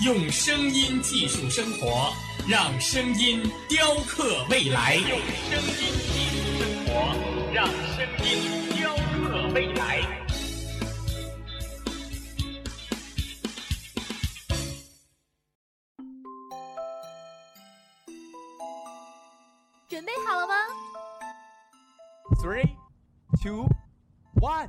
[0.00, 2.12] 用声音技术生活，
[2.48, 4.94] 让声音雕刻未来。
[4.94, 5.18] 用
[5.50, 5.74] 声音
[6.12, 6.92] 技术生活，
[7.52, 10.00] 让声音雕刻未来。
[19.88, 20.54] 准备好了吗
[22.40, 22.70] ？Three,
[23.42, 23.68] two.
[24.40, 24.68] One,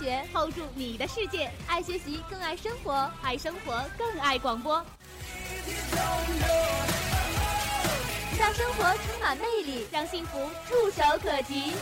[0.00, 1.50] 发你的听觉，hold 住你的世界。
[1.66, 4.84] 爱学习，更爱生活；爱生活，更爱广播。
[8.38, 11.74] 让生活充满魅力，让幸福触手可及。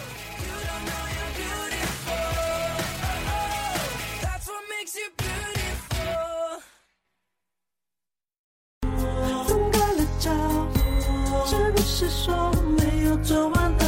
[12.00, 13.87] 是说没有做完的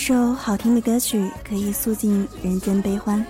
[0.00, 3.22] 一首好听的歌曲可以诉尽人间悲欢，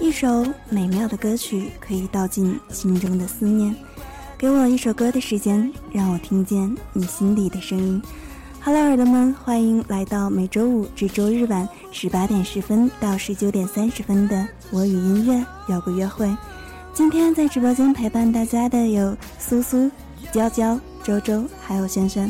[0.00, 3.72] 一首美妙的歌曲可以道尽心中的思念。
[4.36, 8.02] 给我一首歌的时间，让我听见你心底的声音。
[8.60, 16.28] Hello，耳朵们，欢迎来到每周五至周日晚十八点十分到十九点三十分的我与音乐有个约会。
[16.92, 19.88] 今天在直播间陪伴大家的有苏苏、
[20.32, 22.28] 娇娇、周周，还有萱萱。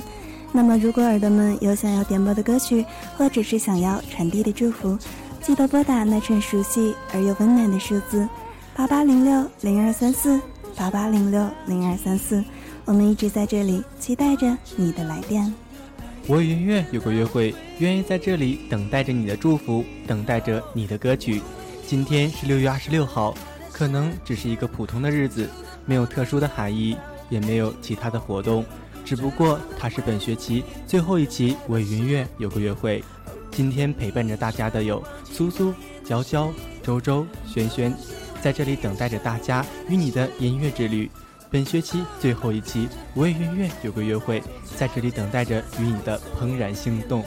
[0.53, 2.84] 那么，如果耳朵们有想要点播的歌曲，
[3.19, 4.99] 或者是想要传递的祝福，
[5.43, 8.27] 记得拨打那串熟悉而又温暖的数字
[8.75, 10.41] 八八零六零二三四
[10.75, 12.43] 八八零六零二三四。
[12.84, 15.53] 我们一直在这里期待着你的来电。
[16.27, 21.43] 我与音乐有个约会，愿意在这里等待着你的祝福，等待着你的歌曲。
[21.87, 23.34] 今天是六月二十六号，
[23.73, 25.49] 可能只是一个普通的日子，
[25.84, 26.97] 没有特殊的含义，
[27.28, 28.65] 也没有其他的活动。
[29.06, 33.03] 只不过它是本学期最后一期，我与音乐有个约会。
[33.53, 35.72] 今天陪伴着大家的有苏苏、
[36.05, 36.53] 娇娇、
[36.83, 37.97] 周周、轩轩，
[38.43, 41.09] 在这里等待着大家与你的音乐之旅。
[41.49, 44.43] 本学期最后一期，我与音乐有个约会，
[44.77, 47.25] 在这里等待着与你的怦然心动。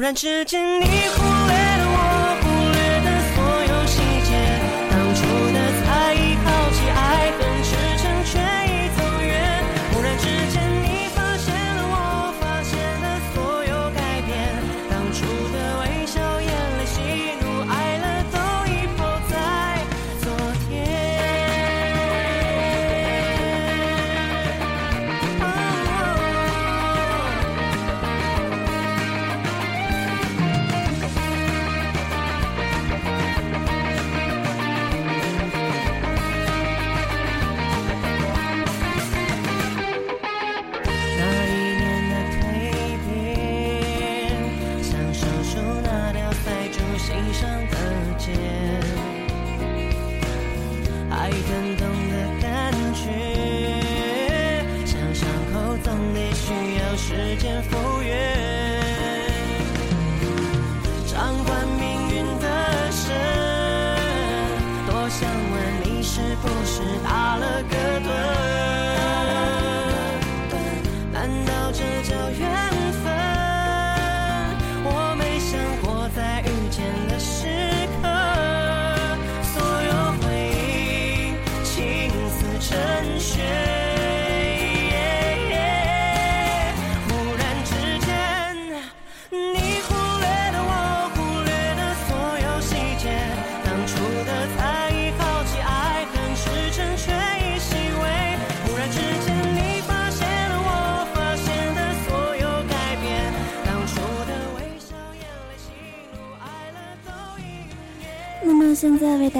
[0.00, 1.29] 忽然之间你忽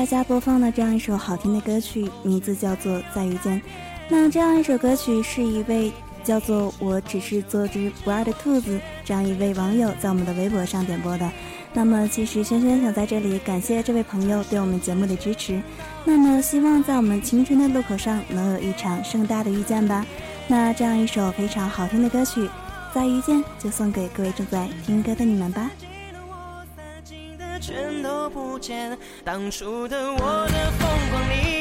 [0.01, 3.61] 大家播放的这样一首好听的歌曲，名字叫做《再遇见》。
[4.09, 5.93] 那这样一首歌曲是一位
[6.25, 11.31] 叫做“我只是做只不二的兔子”这样一位网友在我们的微博上点播的。
[11.75, 15.61] 那么，其实萱萱想在这里感谢这位朋友对我们节目的支持。
[16.07, 20.07] 那么，希望在我们青春的路口上能有一场盛大的遇见吧。
[20.49, 22.41] 那这样一首非常好听的歌曲
[22.95, 25.71] 《再遇见》，就送给各位正在听歌的你们吧。
[27.61, 28.97] 全都不见。
[29.25, 31.60] 当初的我的风光你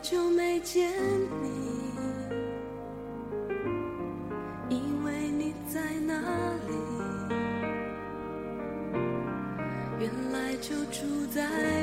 [0.00, 0.90] 好久没见
[1.42, 1.94] 你
[4.70, 6.14] 以为你在哪
[6.66, 6.74] 里
[9.98, 11.79] 原来就住在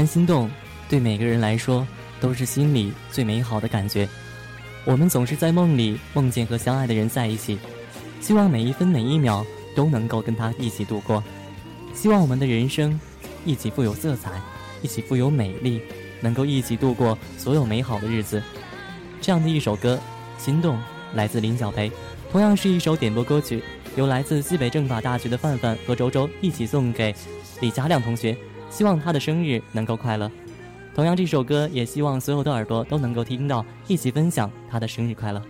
[0.00, 0.50] 然心动，
[0.88, 1.86] 对每个人来说
[2.22, 4.08] 都是心里最美好的感觉。
[4.86, 7.58] 我们总是在梦里梦见和相爱的人在一起，
[8.18, 9.44] 希望每一分每一秒
[9.76, 11.22] 都能够跟他一起度过，
[11.92, 12.98] 希望我们的人生
[13.44, 14.40] 一起富有色彩，
[14.80, 15.82] 一起富有美丽，
[16.22, 18.42] 能够一起度过所有美好的日子。
[19.20, 20.00] 这样的一首歌
[20.42, 20.76] 《心动》
[21.12, 21.92] 来自林小培，
[22.32, 23.62] 同样是一首点播歌曲，
[23.96, 27.14] 由来自西北政法大学的范范和周周一起送给
[27.60, 28.34] 李佳亮同学，
[28.70, 30.30] 希望他的生日能够快乐。
[30.94, 35.42] 同样，这首歌也希望所有的耳朵都能够听到，一起分享他的生日快乐。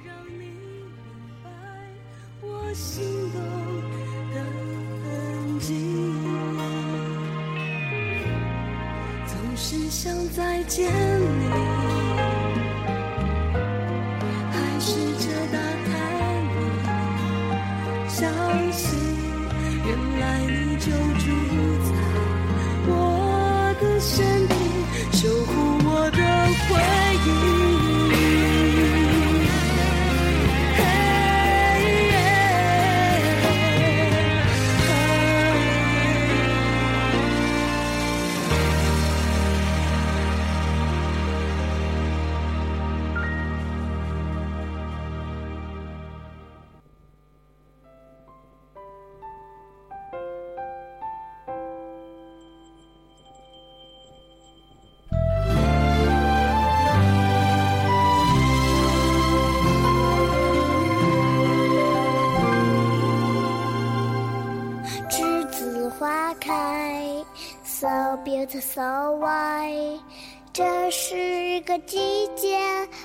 [71.71, 71.99] 个季
[72.35, 72.59] 节，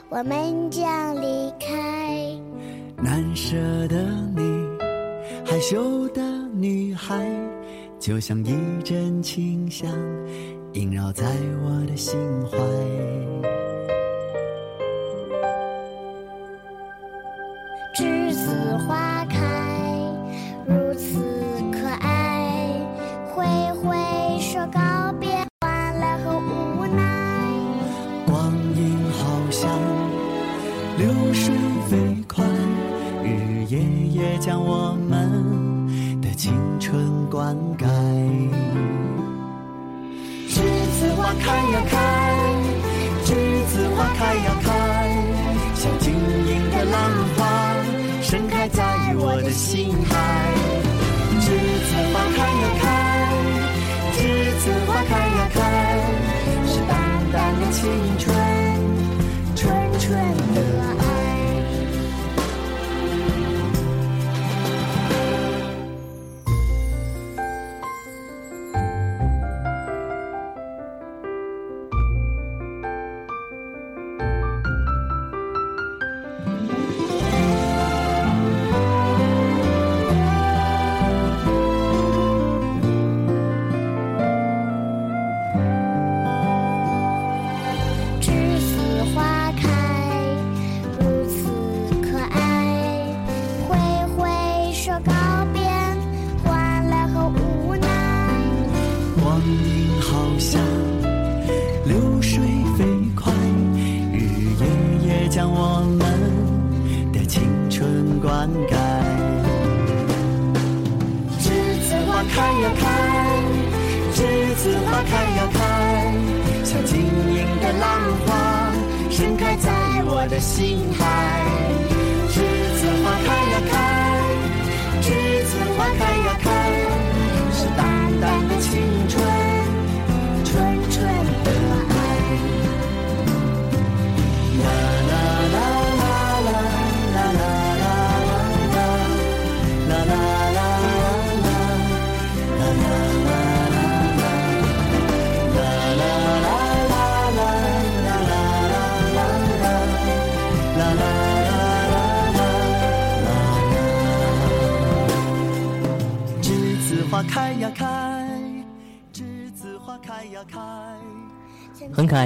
[0.09, 2.35] 我们将离开。
[2.97, 3.55] 难舍
[3.87, 3.95] 的
[4.35, 4.41] 你，
[5.45, 7.23] 害羞的女孩，
[7.99, 9.87] 就像一阵清香，
[10.73, 11.25] 萦绕在
[11.63, 12.19] 我的心
[12.49, 12.57] 怀。
[17.93, 19.37] 栀子花开，
[34.39, 37.85] 将我们的青春灌溉。
[40.47, 40.61] 栀
[40.97, 41.97] 子花开呀开，
[43.25, 43.33] 栀
[43.67, 44.69] 子花开呀开，
[45.75, 46.95] 像晶莹的浪
[47.37, 47.43] 花，
[48.21, 48.83] 盛开在
[49.17, 50.14] 我的心海。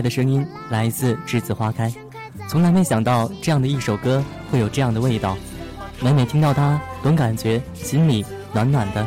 [0.10, 1.94] 声音来自栀子花开。
[2.48, 5.38] 从来没想到这样的一首歌会有这样的味道。
[6.02, 9.06] 每每听到它总感觉心里暖暖的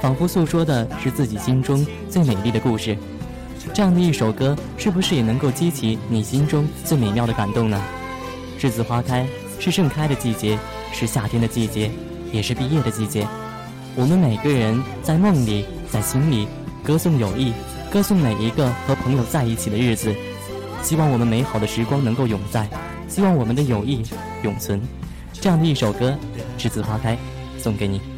[0.00, 2.96] 仿佛诉说的是自己心中最美丽的故事。
[3.74, 7.82] 这样的一首歌是不是也能够激起你心中最美妙的感动呢？
[8.58, 9.26] 栀子花开
[9.58, 10.58] 是盛开的季节
[10.92, 11.90] 是夏天的季节
[12.32, 13.26] 也是毕业的季节。
[13.96, 16.46] 我们每个人在梦里在心里
[16.82, 17.52] 歌颂友谊
[17.90, 20.14] 歌颂每一个和朋友在一起的日子。
[20.82, 22.68] 希望我们美好的时光能够永在
[23.08, 24.02] 希望我们的友谊
[24.42, 24.80] 永存。
[25.32, 26.16] 这样的一首歌
[26.58, 27.16] 栀子花开
[27.58, 28.17] 送给你。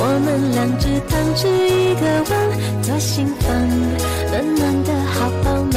[0.00, 3.50] 我们两只汤匙，一个碗，左心房，
[4.30, 5.76] 暖暖的好饱满。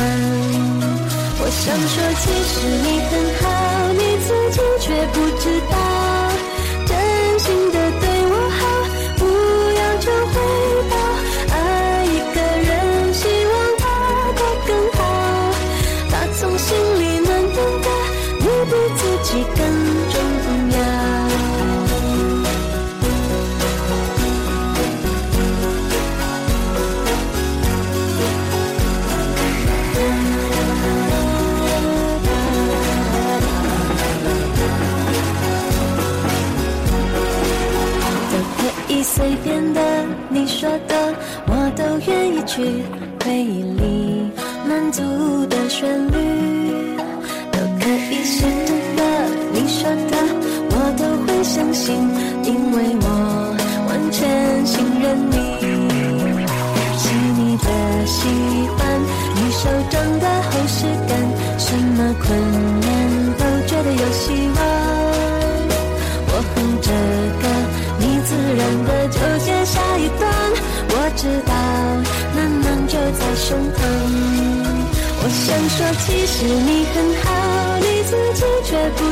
[1.39, 2.53] 我想说其实
[2.83, 3.43] 你很好，
[3.93, 5.90] 你自己却不知道。
[42.51, 42.83] 去
[73.53, 77.27] 我想说，其实你很好，
[77.79, 79.10] 你自己却不。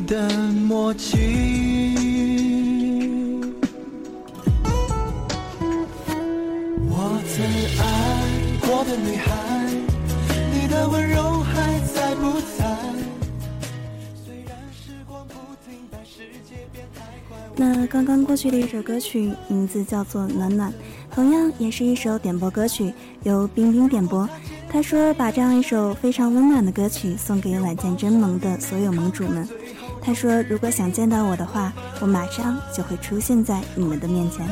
[0.00, 1.14] 的默契。
[6.88, 7.44] 我曾
[7.80, 7.84] 爱
[8.60, 9.30] 过的女孩，
[10.52, 12.64] 你的温柔还在不在？
[14.24, 15.34] 虽然时光不
[15.66, 17.36] 停摆，世界变太快。
[17.56, 20.70] 那刚刚过去的一首歌曲，名字叫做《暖暖》，
[21.14, 24.28] 同样也是一首点播歌曲，由冰冰点播。
[24.68, 29.48] 他说把这样一首非常温暖的歌曲送给晚间真萌的所有萌主们。
[30.04, 34.46] 他说如果想见到我的话，我马上就会出现在你们的面前。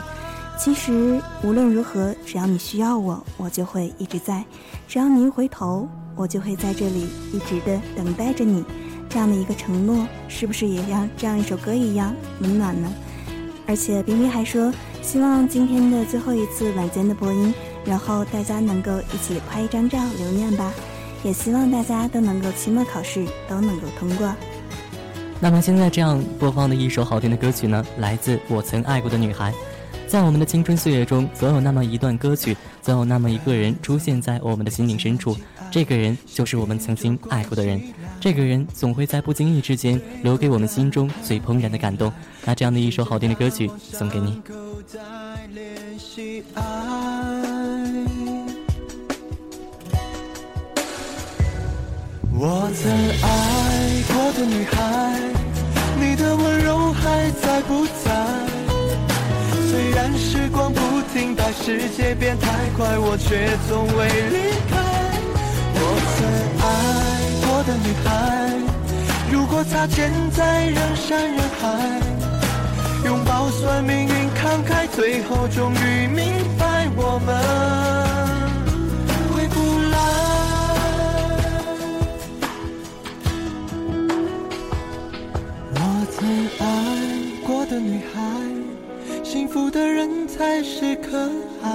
[0.58, 4.42] 其实无论如何，只要你需要我，我就会一直在；
[4.88, 8.64] 只要你一回头，我就会在这里一直的等待着你。
[9.10, 12.90] 这样的一个承诺，是不是也像这样一首歌一样温暖呢？
[13.66, 17.52] 而且冰冰还说，希望今天的最后一次晚间的播音，
[17.84, 20.72] 然后大家能够一起拍一张照留念吧。
[21.22, 24.34] 也希望大家都能够期末考试都能够通过。
[25.42, 29.52] 那么现在这样播放的一首好听的歌曲呢，来自我曾爱过的女孩。
[30.07, 35.37] 在我们的青春岁月中，总有那么一段歌曲，总有那么一个人出现在我们的心灵深处。
[35.68, 37.83] 这个人就是我们曾经爱过的人，
[38.20, 42.12] 这个人总会在不经意之间留给我们心中最怦然的感动。
[42.44, 44.40] 那这样的一首好听的歌曲送给你。
[52.35, 55.32] 我曾爱过的女孩，
[57.42, 58.11] 在不在？
[59.68, 60.81] 虽然时光不
[61.12, 64.38] 停摆，世界变太快，我却从未离
[64.70, 64.72] 开。
[65.74, 65.81] 我
[66.14, 66.18] 曾
[66.62, 66.64] 爱
[67.44, 68.09] 过的女孩，
[69.31, 71.62] 如果擦肩在人山人海。
[73.05, 76.22] 拥抱算命运慷慨，最后终于明
[76.57, 77.35] 白我们
[79.35, 79.57] 回不
[79.90, 79.96] 来。
[85.74, 85.78] 我
[86.14, 86.18] 曾
[86.61, 86.62] 爱
[87.72, 88.20] 的女孩，
[89.24, 91.16] 幸福的人才是可
[91.62, 91.70] 爱。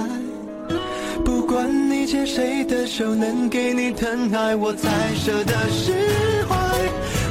[1.24, 5.90] 不管你牵谁的手，能给你疼爱，我才舍得释
[6.48, 6.54] 怀。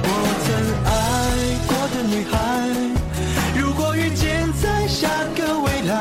[0.04, 0.12] 我
[0.44, 0.52] 曾
[0.84, 0.92] 爱
[1.70, 2.36] 过的女孩。
[3.58, 5.96] 如果遇见在下个未来，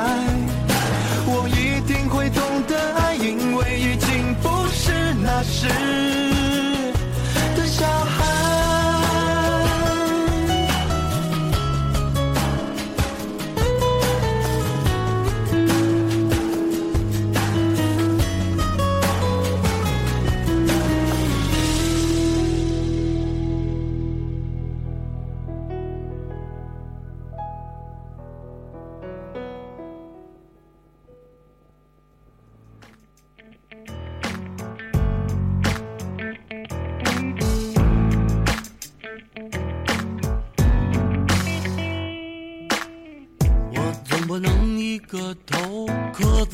[1.29, 4.91] 我一定会懂得爱，因为已经不是
[5.23, 5.69] 那时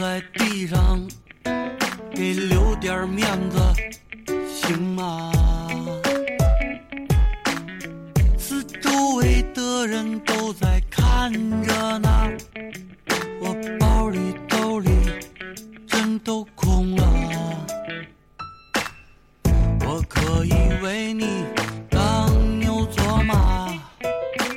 [0.03, 1.01] 在地上，
[2.13, 3.57] 给留点面子，
[4.53, 5.31] 行吗？
[8.37, 12.29] 四周围的人都在看着呢，
[13.41, 14.91] 我包里兜里
[15.87, 17.07] 真都空了。
[19.87, 21.45] 我可以为你
[21.89, 23.73] 当牛做马。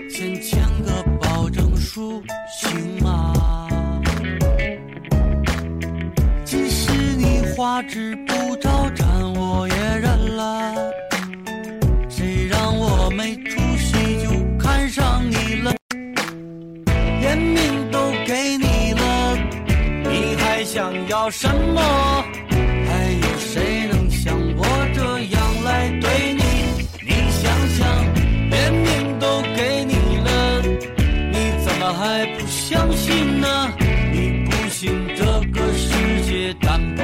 [0.10, 2.24] 先签个保证书，
[7.76, 10.74] 你花枝不招展，我也认了。
[12.08, 15.76] 谁让我没出息就看上你了？
[17.20, 19.38] 连命都给你了，
[20.10, 21.82] 你还想要什么？
[22.88, 25.04] 还有谁能像我这
[25.36, 26.42] 样来对你？
[27.04, 27.86] 你想想，
[28.52, 30.62] 连命都给你了，
[31.30, 33.74] 你怎么还不相信呢？
[34.14, 37.04] 你不信这个世界，但不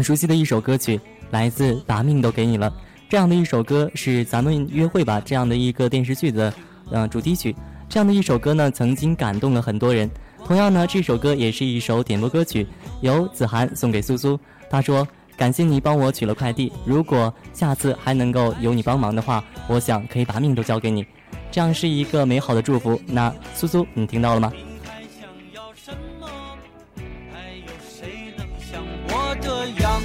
[0.00, 0.98] 很熟悉的一首歌曲，
[1.30, 2.70] 来自《把命都给你了》。
[3.06, 6.50] 这样的一首歌是《咱们约会吧》这样的一个电视剧的
[6.90, 7.54] 呃主题曲。
[7.86, 10.10] 这样的一首歌呢，曾经感动了很多人。
[10.46, 12.66] 同样呢，这首歌也是一首点播歌曲，
[13.02, 14.40] 由子涵送给苏苏。
[14.70, 21.04] 他说：“感谢你帮我取了快递，如果下次还能够有你帮忙的话，我想可以把命都交给你。”
[21.52, 22.98] 这样是一个美好的祝福。
[23.04, 24.50] 那苏苏，你听到了吗？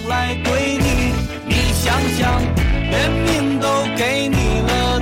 [0.08, 1.14] 来对你，
[1.48, 2.42] 你想想，
[2.90, 5.00] 连命都给你了，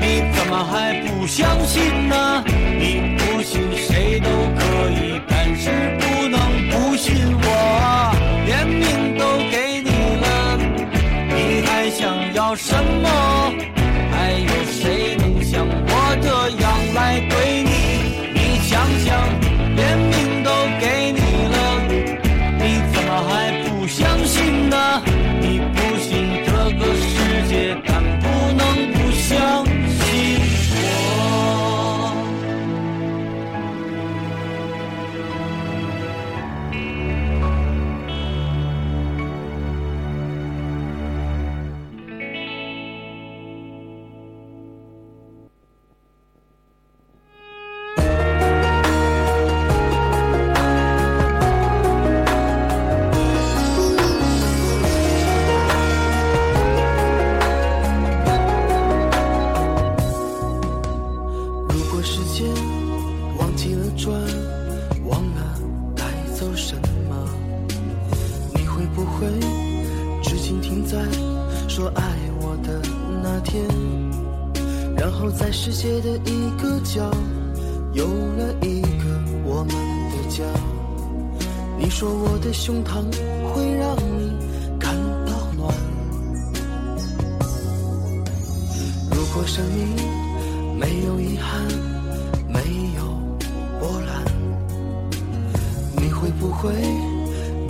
[0.00, 2.44] 你怎么还不相信呢？
[2.78, 6.38] 你不信谁都可以，但是不能
[6.70, 8.14] 不信我。
[8.46, 9.90] 连命都给你
[10.20, 10.58] 了，
[11.28, 13.52] 你还想要什么？
[75.30, 77.10] 在世界的一个角，
[77.92, 78.88] 有了一个
[79.44, 79.74] 我们
[80.10, 80.42] 的家。
[81.78, 83.02] 你说我的胸膛
[83.52, 84.32] 会让你
[84.78, 84.94] 感
[85.26, 85.74] 到暖。
[89.10, 89.88] 如果生命
[90.78, 91.60] 没有遗憾，
[92.48, 92.60] 没
[92.96, 93.02] 有
[93.80, 94.24] 波澜，
[95.96, 96.72] 你会不会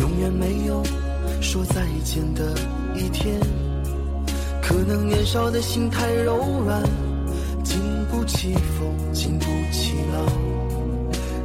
[0.01, 0.83] 永远没有
[1.41, 2.55] 说再见的
[2.95, 3.41] 一天？
[4.61, 6.83] 可能年少的心太柔软，
[7.62, 10.25] 经不起风，经不起浪。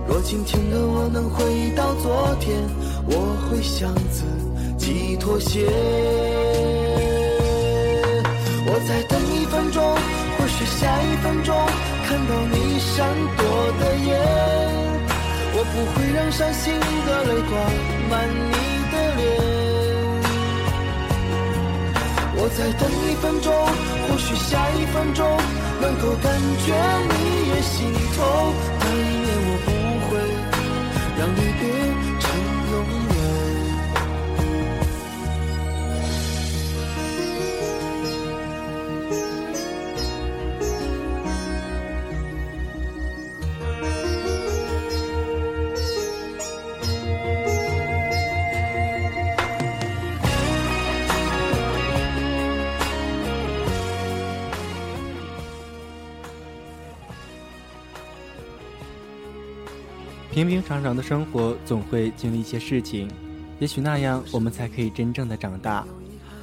[0.08, 2.58] 若今天的我能回到昨天，
[3.08, 4.24] 我会向自
[4.78, 5.68] 己妥协。
[8.70, 9.84] 我再等一分钟，
[10.38, 11.56] 或许下一分钟
[12.08, 13.44] 看到你闪躲
[13.80, 14.10] 的眼，
[15.54, 16.74] 我不会让伤心
[17.06, 17.52] 的泪挂
[18.10, 18.56] 满你
[18.92, 19.22] 的脸。
[22.40, 23.52] 我再等一分钟，
[24.08, 25.26] 或许下一分钟
[25.80, 26.26] 能够感
[26.66, 26.74] 觉
[27.10, 28.18] 你也心痛，
[28.80, 29.68] 那一年我不
[30.10, 30.12] 会
[31.18, 31.40] 让你
[60.38, 63.10] 平平常常的生活总会经历一些事情，
[63.60, 65.84] 也许那样我们才可以真正的长大。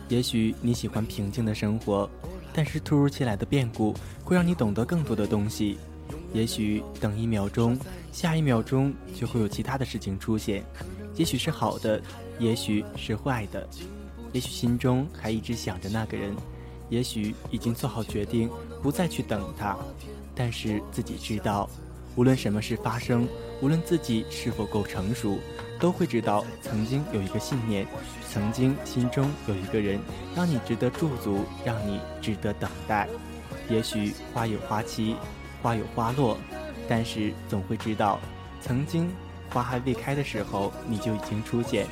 [0.09, 2.11] 也许你喜欢平静的生活，
[2.53, 5.79] 但是突如其来的变故会让你懂得更多的东西。
[6.33, 7.79] 也许等一秒钟，
[8.11, 10.65] 下一秒钟就会有其他的事情出现，
[11.15, 12.03] 也许是好的，
[12.41, 13.65] 也许是坏的，
[14.33, 16.35] 也许心中还一直想着那个人，
[16.89, 18.51] 也许已经做好决定
[18.83, 19.79] 不再去等他，
[20.35, 21.71] 但是自己知道。
[22.17, 23.29] 无论什么事发生，
[23.61, 25.39] 无论自己是否够成熟，
[25.81, 27.87] 都会知道曾经有一个信念，
[28.31, 29.99] 曾经心中有一个人，
[30.35, 33.09] 让你值得驻足，让你值得等待。
[33.69, 35.17] 也许花有花期，
[35.61, 36.39] 花有花落，
[36.89, 38.21] 但是总会知道，
[38.61, 39.11] 曾经
[39.51, 41.87] 花还未开的时候，你就已经出现。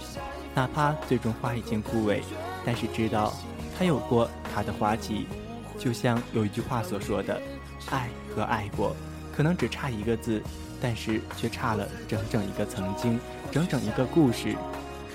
[0.54, 2.20] 哪怕最终花已经枯萎，
[2.64, 3.32] 但是知道
[3.76, 5.26] 它有过它的花期。
[5.78, 7.40] 就像有一句话所说的
[7.90, 8.94] ：“爱和爱过。”
[9.34, 10.42] 可能只差一个字，
[10.80, 13.18] 但是却差了整整一个曾经，
[13.50, 14.54] 整整一个故事。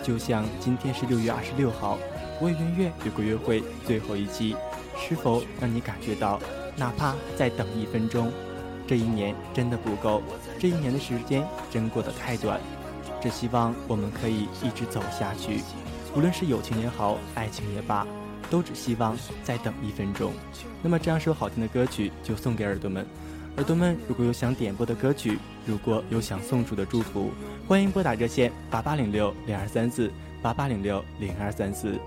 [0.03, 1.97] 就像今天是六月二十六号，
[2.41, 4.56] 我与圆月有个约会最后一期，
[4.97, 6.39] 是否让你感觉到，
[6.75, 8.32] 哪怕再等一分钟，
[8.88, 10.21] 这一年真的不够，
[10.60, 12.60] 这一年的时间真过得太短。
[13.21, 15.62] 只希望我们可以一直走下去，
[16.15, 18.06] 无论是友情也好，爱情也罢，
[18.49, 20.32] 都只希望再等一分钟。
[20.82, 23.06] 那么这样首好听的歌曲就送给耳朵们。
[23.58, 27.32] 耳朵们，如果有想点播的歌曲，如果有想送出的祝福，
[27.67, 30.12] 欢迎拨打热线八八零六零二三四
[30.43, 31.98] 八八零六零二三四。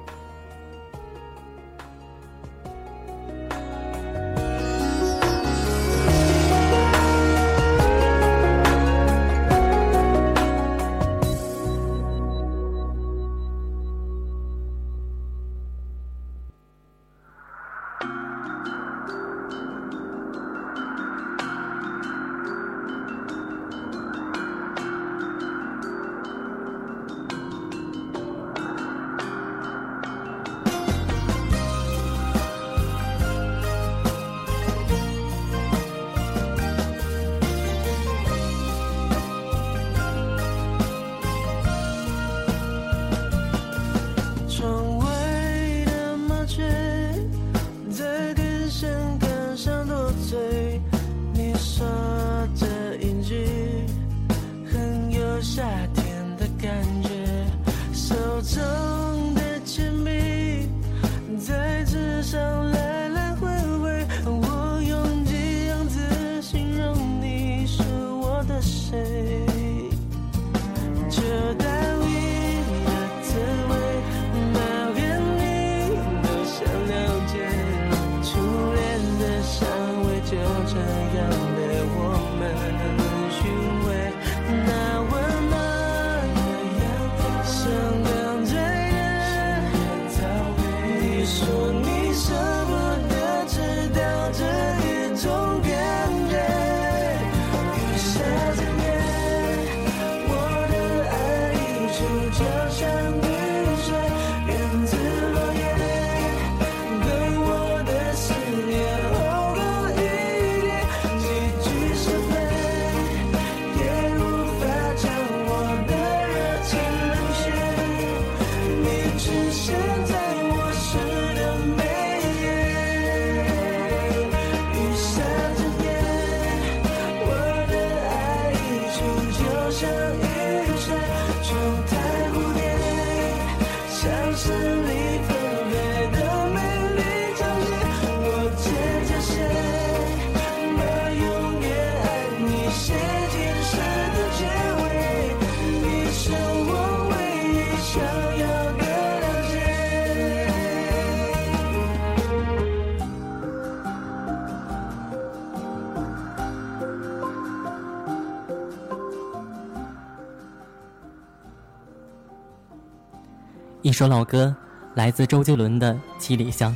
[164.01, 164.57] 一首老歌
[164.95, 166.75] 来自周杰伦的七里香。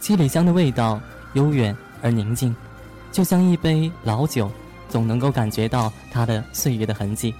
[0.00, 0.98] 七里香的味道
[1.34, 2.56] 悠远而宁静
[3.12, 4.50] 就像一杯老酒
[4.88, 7.34] 总能够感觉到它的岁月的痕迹。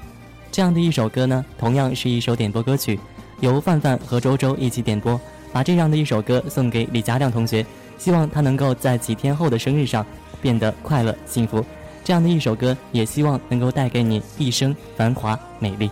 [0.53, 3.01] 这样的一首歌呢同样是一首点播歌曲
[3.41, 5.19] 由范范和周周一起点播。
[5.55, 7.65] 把这样的一首歌送给李佳亮同学
[7.97, 10.05] 希望他能够在几天后的生日上
[10.43, 11.65] 变得快乐幸福。
[12.05, 15.91] 这样的一首歌也希望能够带给你一生繁华美丽。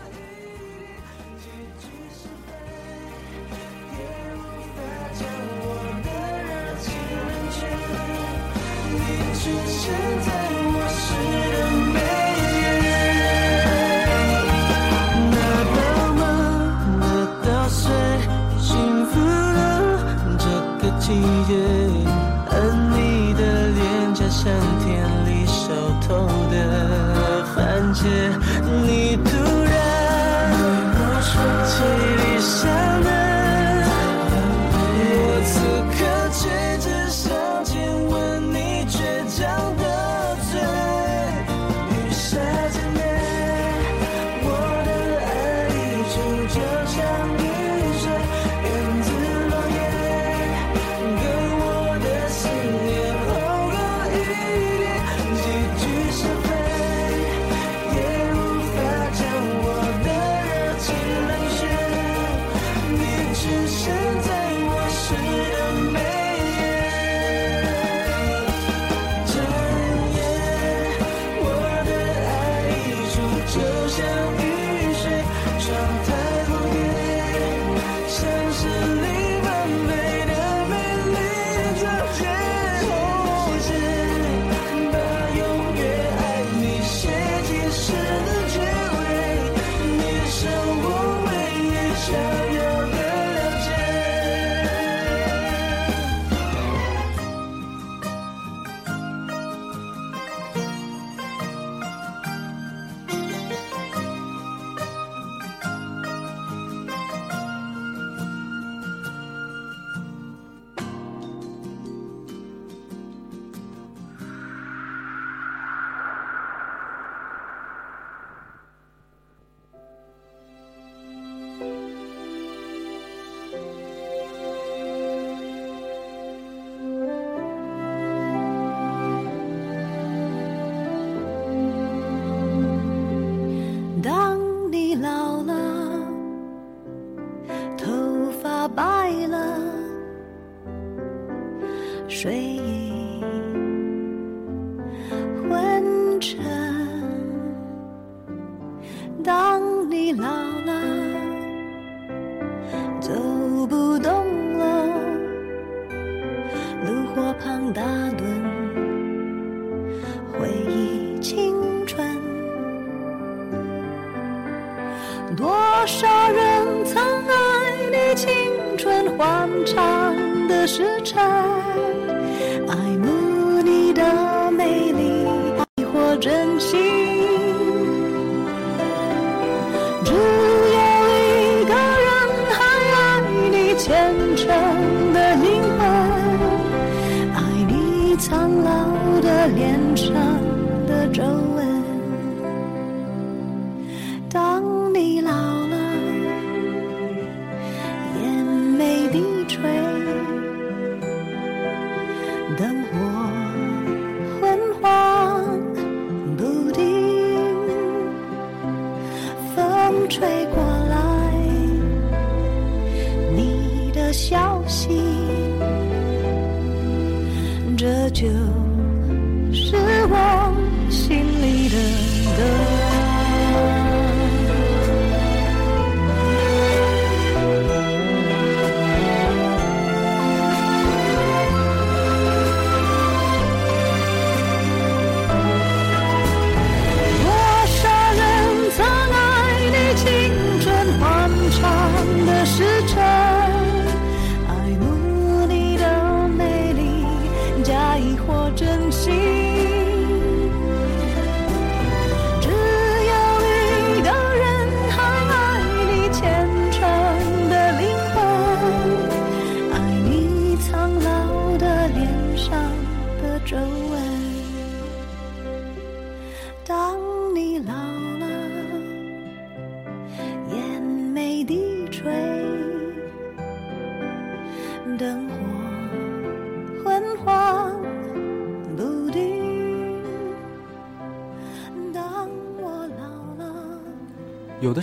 [143.20, 143.65] 你。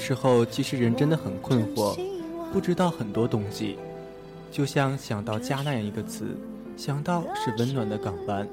[0.03, 1.97] 时候，其实人真的很困惑，
[2.51, 3.77] 不知道很多东西。
[4.51, 6.37] 就像想到家那样一个词，
[6.75, 8.45] 想到是温暖的港湾，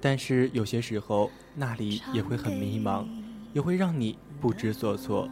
[0.00, 3.04] 但是有些时候那里也会很迷茫，
[3.52, 5.28] 也会让你不知所措。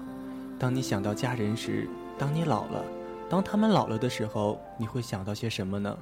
[0.58, 1.88] 当你想到家人时，
[2.18, 2.84] 当你老了，
[3.30, 5.96] 当他们老了的时候，你会想到些什么呢？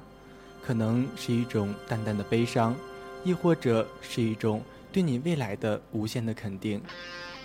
[0.63, 2.75] 可能是一种淡淡的悲伤，
[3.23, 6.81] 亦或者是一种对你未来的无限的肯定。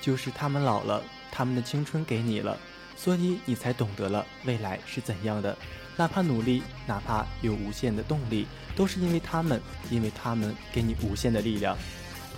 [0.01, 2.57] 就是他们老了，他们的青春给你了，
[2.97, 5.57] 所以你才懂得了未来是怎样的。
[5.97, 11.76] 哪怕努力，哪怕有无限的动力，都是因为他们，因为他们给你无限的力量。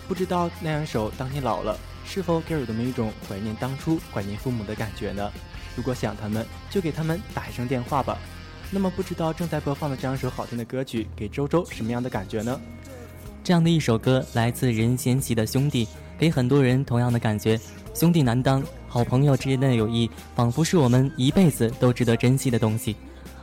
[0.07, 1.77] 不知道那两首《当你老了》
[2.09, 5.31] 是否给耳朵们一种怀念当初、怀念父母的感觉呢？
[5.77, 8.17] 如果想他们，就给他们打一声电话吧。
[8.71, 12.61] 那么，不知道正在播放的这样一首好听的歌曲，给周周什么样的感觉呢？
[13.43, 15.87] 这样的一首歌来自任贤齐的《兄弟》，
[16.19, 17.59] 给很多人同样的感觉。
[17.95, 22.95] 兄弟难当，好朋友之间的友谊，仿佛是我们一辈子都值得珍惜的东西。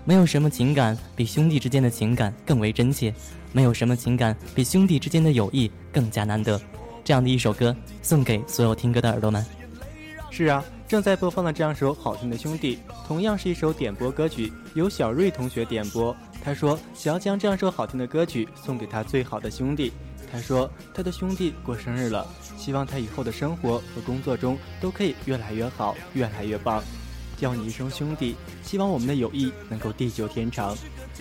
[0.04, 3.14] 没有什么情感比兄弟之间的情感更为真切，
[3.52, 6.62] 没有什么情感比兄弟之间的友谊更加难得。
[7.04, 9.44] 这样的一首歌，送给所有听歌的耳朵们。
[10.30, 12.76] 是啊，正在播放的这样首好听的《兄弟》，
[13.08, 16.16] 同样是一首点播歌曲，由小瑞同学点播。
[16.44, 19.92] 他说想要将这样首好听的歌曲送给他最好的兄弟。
[20.32, 22.28] 他说他的兄弟过生日了，
[22.58, 26.84] 希望他以后的生活和工作中都可以越来越好，越来越棒。
[27.38, 30.74] 叫你一声兄弟，希望我们的友谊能够地久天长。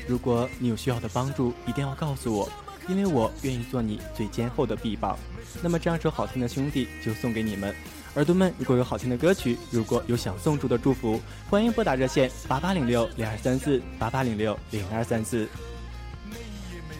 [0.06, 2.48] 如果你有需要的帮助，一定要告诉我，
[2.88, 5.18] 因为我愿意做你最坚厚的臂膀。
[5.60, 7.74] 那么这样首好听的兄弟就送给你们，
[8.14, 8.54] 耳朵们。
[8.58, 11.20] 如果有好听的歌曲，如果有想送出的祝福，
[11.50, 15.48] 欢迎拨打热线八八零六零二三四八八零六零二三四。
[16.30, 16.94] 每夜每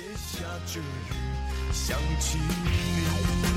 [0.00, 3.53] 夜下着雨，想起你。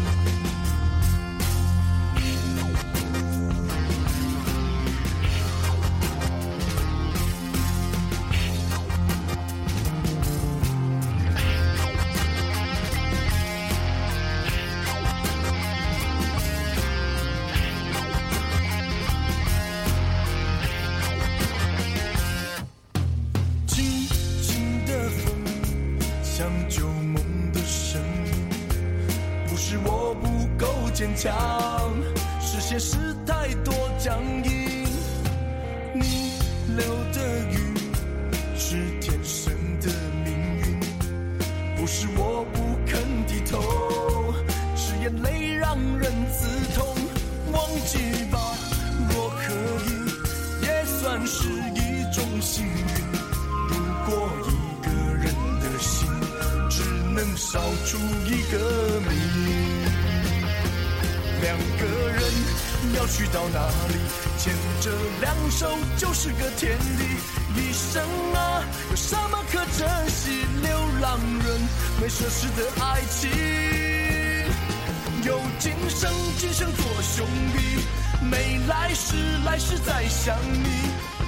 [78.87, 80.33] 来世来世再想
[80.63, 80.69] 你。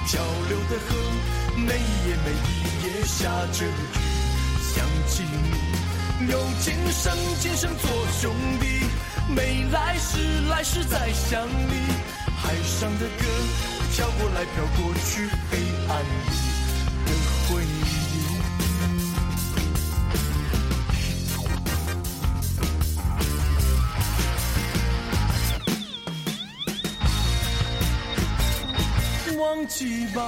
[0.06, 0.96] 漂流的河，
[1.58, 3.70] 每一夜每一夜下着雨，
[4.72, 6.30] 想起你。
[6.32, 8.86] 有今生今生做兄弟，
[9.28, 11.84] 没来世来世再想你。
[12.42, 13.26] 海上的歌，
[13.94, 16.32] 飘过来飘过去，黑暗里
[17.04, 17.12] 的
[17.46, 17.99] 回忆。
[29.70, 30.20] 忘记吧，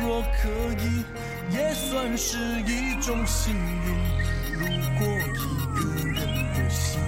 [0.00, 0.48] 若可
[0.78, 1.02] 以，
[1.50, 3.86] 也算是一种幸运。
[4.52, 4.60] 如
[4.98, 5.04] 果
[5.34, 5.42] 一
[5.74, 6.14] 个人
[6.54, 7.00] 的心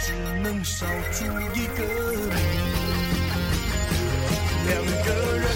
[0.00, 0.12] 只
[0.42, 1.84] 能少出一个
[2.34, 2.36] 你，
[4.66, 5.08] 两个
[5.38, 5.46] 人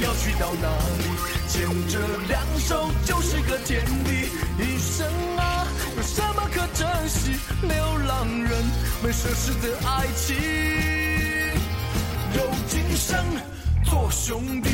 [0.00, 0.66] 要去到哪
[0.96, 1.04] 里？
[1.46, 4.30] 牵着两手就是个天地。
[4.58, 7.32] 一生啊，有什么可珍惜？
[7.62, 8.64] 流浪人
[9.02, 10.34] 没奢侈的爱情。
[12.34, 13.22] 有今生
[13.86, 14.70] 做兄弟，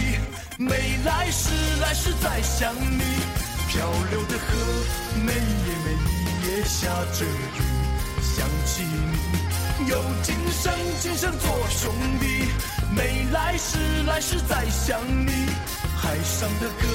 [0.59, 1.51] 没来世
[1.81, 3.03] 来世再想你。
[3.69, 4.45] 漂流的河，
[5.25, 5.41] 每夜
[5.85, 7.61] 每一夜下着雨，
[8.21, 9.89] 想起你。
[9.89, 12.49] 有今生今生做兄弟，
[12.95, 15.31] 没来世来世再想你。
[15.97, 16.87] 海上的歌，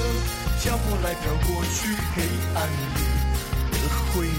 [0.60, 2.22] 飘过来飘过去，黑
[2.54, 3.00] 暗里
[3.72, 3.78] 的
[4.12, 4.30] 回忆。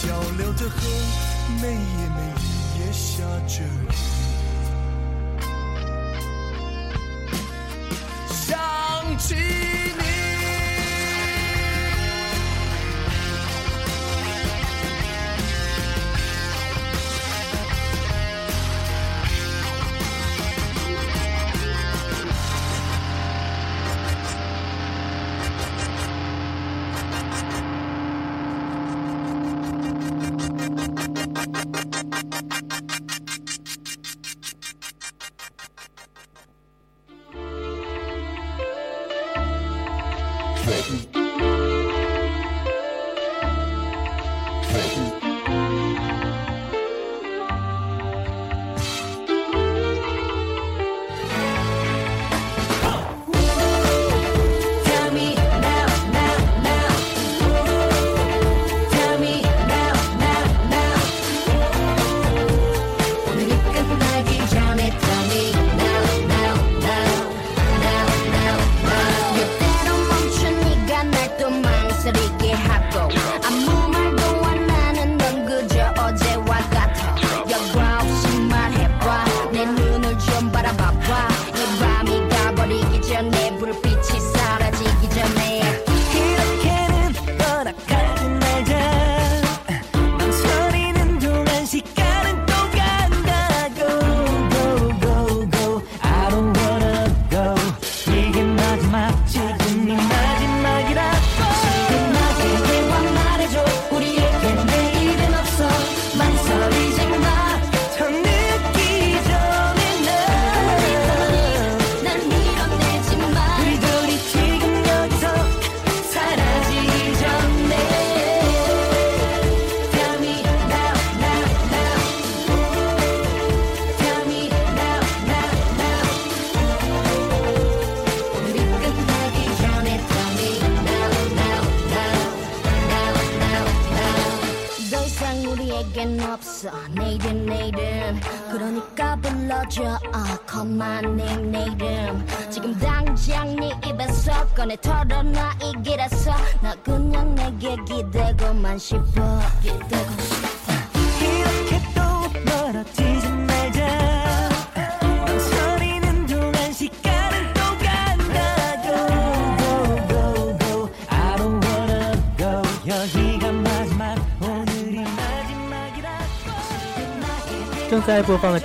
[0.00, 0.76] 漂流的河，
[1.60, 1.74] 每夜
[2.16, 2.44] 每一
[2.80, 4.09] 夜下着雨。
[9.20, 9.79] ti.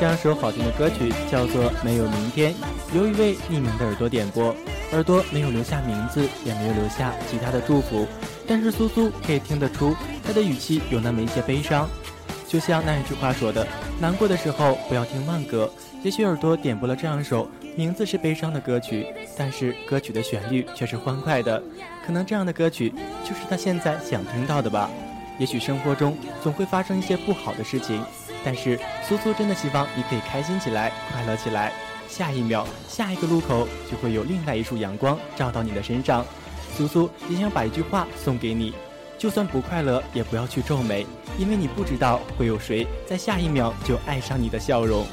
[0.06, 2.54] 这样首好听的歌曲叫做《没有明天》，
[2.96, 4.56] 由一位匿名的耳朵点播。
[4.92, 8.06] 耳朵没有留下名字，也没有留下其他的祝福，
[8.48, 11.90] 但是苏苏可以听得出他的语气有那么一些悲伤。
[12.48, 13.66] 就像那一句话说的
[14.00, 15.68] ：“难过的时候不要听慢歌。”
[16.06, 21.60] 也许耳朵点播了这样一首名字是悲伤的歌曲，但是歌曲的旋律却是欢快的。
[22.06, 22.94] 可能这样的歌曲
[23.24, 24.88] 就是他现在想听到的吧。
[25.40, 28.02] 也许生活中总会发生一些不好的事情，
[28.46, 31.74] 但是苏苏真的希望你可以开心起来，快乐起来。
[32.08, 36.24] 下一秒，下一个路口就会有另外一束阳光照到你的身上。
[36.78, 38.74] 苏苏也想把一句话送给你：
[39.18, 41.06] 就算不快乐，也不要去皱眉，
[41.40, 45.06] 因为你不知道会有谁在下一秒就爱上你的笑容。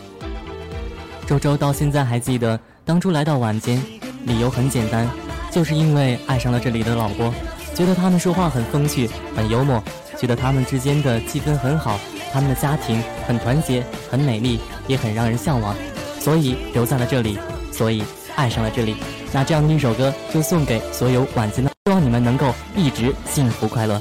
[1.26, 3.82] 周周到现在还记得当初来到晚间，
[4.26, 5.08] 理由很简单，
[5.50, 7.32] 就是因为爱上了这里的老郭，
[7.74, 9.82] 觉得他们说话很风趣、很幽默，
[10.18, 11.98] 觉得他们之间的气氛很好，
[12.32, 15.76] 他们的家庭很团结、很美丽，也很让人向往，
[16.18, 17.38] 所以留在了这里，
[17.70, 18.02] 所以
[18.34, 18.96] 爱上了这里。
[19.32, 24.00] 那这样的一首歌就送给所有晚间的，希望你们能够一直幸福快乐。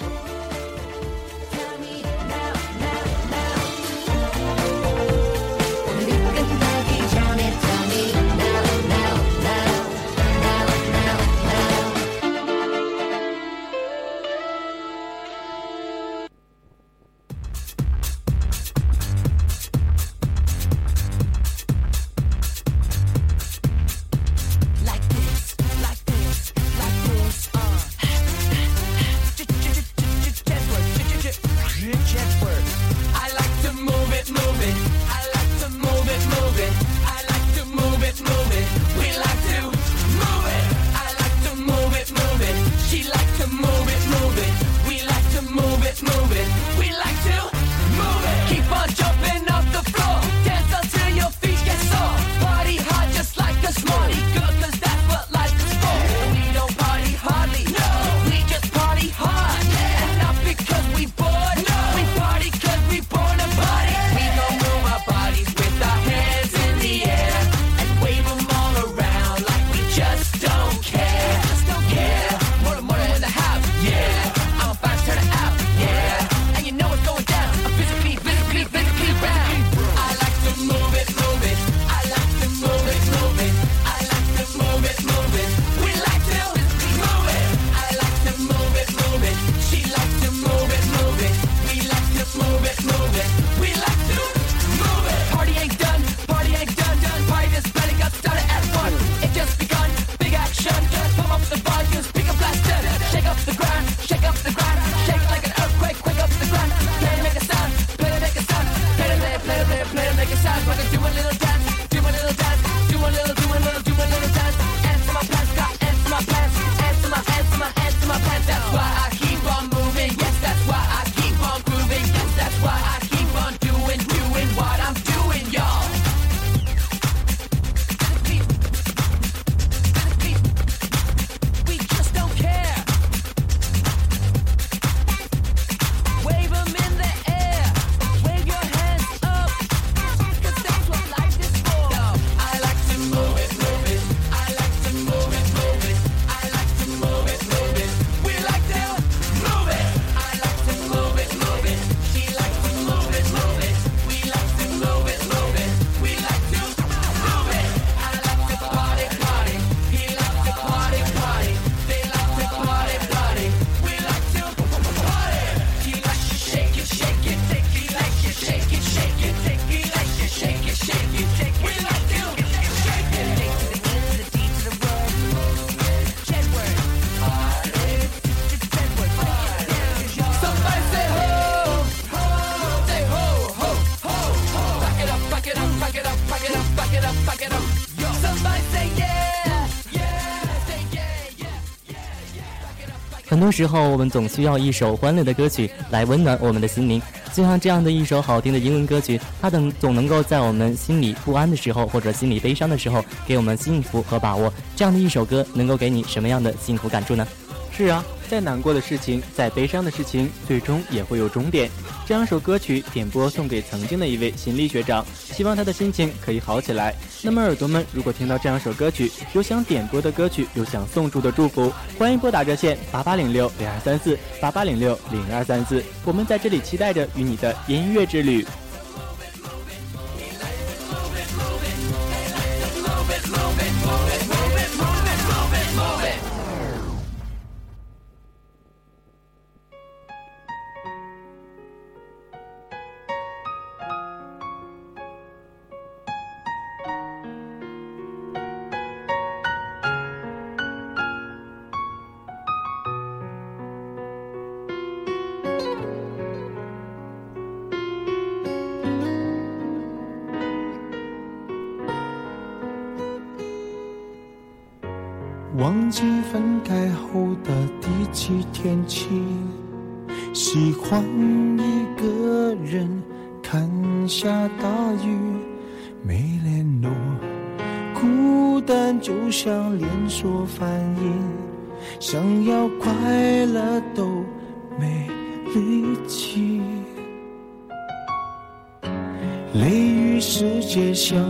[193.41, 197.01] 很多时候，我们总需要一首欢乐的歌曲来温暖我们的心灵。
[197.33, 204.53] 就像这样的一首好听的英文歌曲，它等总能够在我们心里不安的时候，或者心里悲伤的时候，给我们幸福和把握。
[204.75, 207.27] 这样的一首歌，能够给你什么样的幸福感触呢？
[207.75, 211.69] 是啊，再难过的事情，再悲伤的事情，最终也会有终点。
[212.07, 216.95] 这两首歌曲点播送给曾经的一位心理学长，希望他的心情可以好起来。
[217.21, 228.47] 那么耳朵们，如果听到这两首歌曲，有想点播的歌曲，有想送出的祝福，欢迎拨打热线八八零六零二三四八八零六零二三四，我们在这里期待着与你的音乐之旅。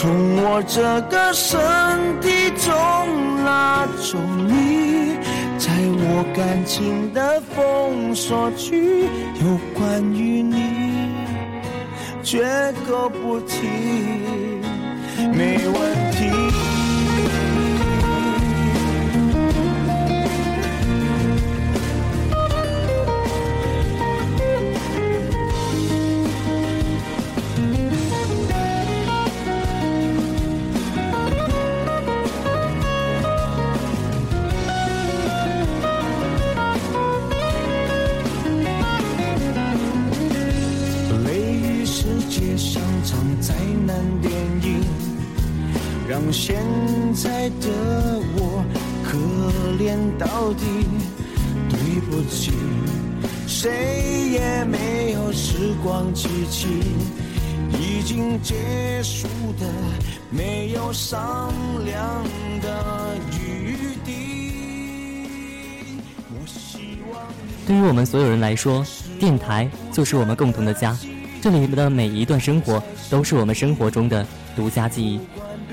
[0.00, 0.10] 从
[0.42, 0.80] 我这
[1.10, 1.50] 个身
[2.22, 4.16] 体中拉走
[4.48, 5.18] 你。
[5.58, 9.04] 在我感情的封锁区，
[9.44, 11.10] 有关于你，
[12.22, 13.68] 绝口不提，
[15.34, 16.69] 没问题。
[46.10, 46.56] 让现
[47.14, 47.68] 在的
[48.34, 48.64] 我
[49.04, 49.16] 可
[49.78, 50.64] 怜到底。
[51.68, 52.50] 对不起，
[53.46, 53.70] 谁
[54.32, 56.66] 也没有时光机器，
[57.78, 59.28] 已经结束
[59.60, 59.68] 的
[60.30, 61.52] 没有商
[61.84, 62.24] 量
[62.60, 64.10] 的余地。
[67.68, 68.84] 对于我们所有人来说，
[69.20, 70.98] 电台就是我们共同的家。
[71.40, 75.20] 这里的每一段生活都是我们生活中的独家记忆。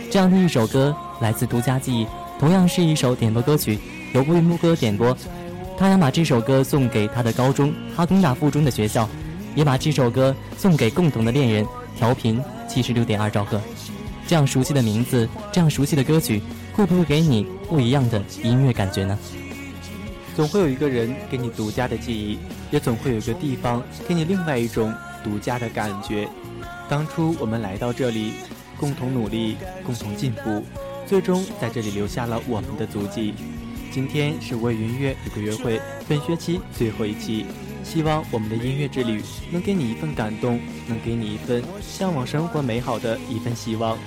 [0.10, 2.08] 这样的一首歌来自独家记忆，
[2.40, 3.78] 同样是一首点播歌曲，
[4.14, 5.16] 由魏木哥点播。
[5.78, 9.08] 他想把这首歌送给他的高中哈工大附中的学校，
[9.54, 11.66] 也把这首歌送给共同的恋人。
[11.98, 13.60] 调频七十六点二兆赫，
[14.28, 16.42] 这样熟悉的名字，这样熟悉的歌曲，
[16.72, 19.18] 会不会给你不一样的音乐感觉呢？
[20.36, 22.38] 总会有一个人给你独家的记忆，
[22.70, 24.94] 也总会有一个地方给你另外一种
[25.24, 26.30] 独家的感觉。
[26.88, 28.34] 当初我们来到这里，
[28.80, 30.64] 共同努力，共同进步，
[31.06, 33.34] 最终在这里留下了我们的足迹。
[33.92, 37.46] 今天是为云乐有个约会本学期最后一期，
[37.84, 43.98] 希望我们的音乐之旅能给你一份感动，能给你一份向往生活美好的一份希望。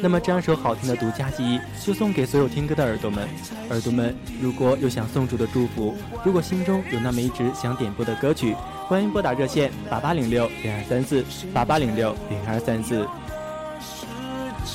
[0.00, 3.26] 那么这样一首好听的独家记忆，就送给所有听歌的耳朵们。
[3.70, 8.54] 耳朵们，如果有想送出的祝福，如果心中有那么一直想点播的歌曲，
[8.86, 13.04] 欢迎拨打热线八八零六零二三四八八零六零二三四。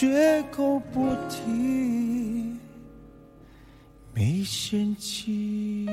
[0.00, 2.54] 绝口不提，
[4.14, 5.88] 没嫌弃。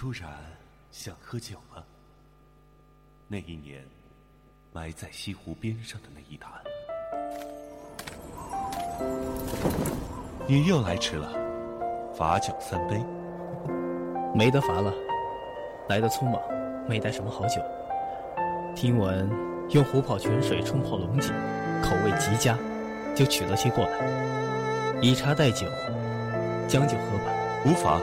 [0.00, 0.30] 突然
[0.92, 1.84] 想喝酒了。
[3.26, 3.84] 那一年，
[4.72, 6.52] 埋在西湖边上的那一坛。
[10.46, 11.32] 你又来迟了，
[12.16, 13.04] 罚酒三杯。
[14.32, 14.94] 没得罚了，
[15.88, 16.40] 来的匆忙，
[16.88, 17.60] 没带什么好酒。
[18.76, 19.28] 听闻
[19.70, 21.34] 用虎跑泉水冲泡龙井，
[21.82, 22.56] 口味极佳，
[23.16, 25.66] 就取了些过来，以茶代酒，
[26.68, 27.34] 将就喝吧。
[27.66, 28.00] 无妨，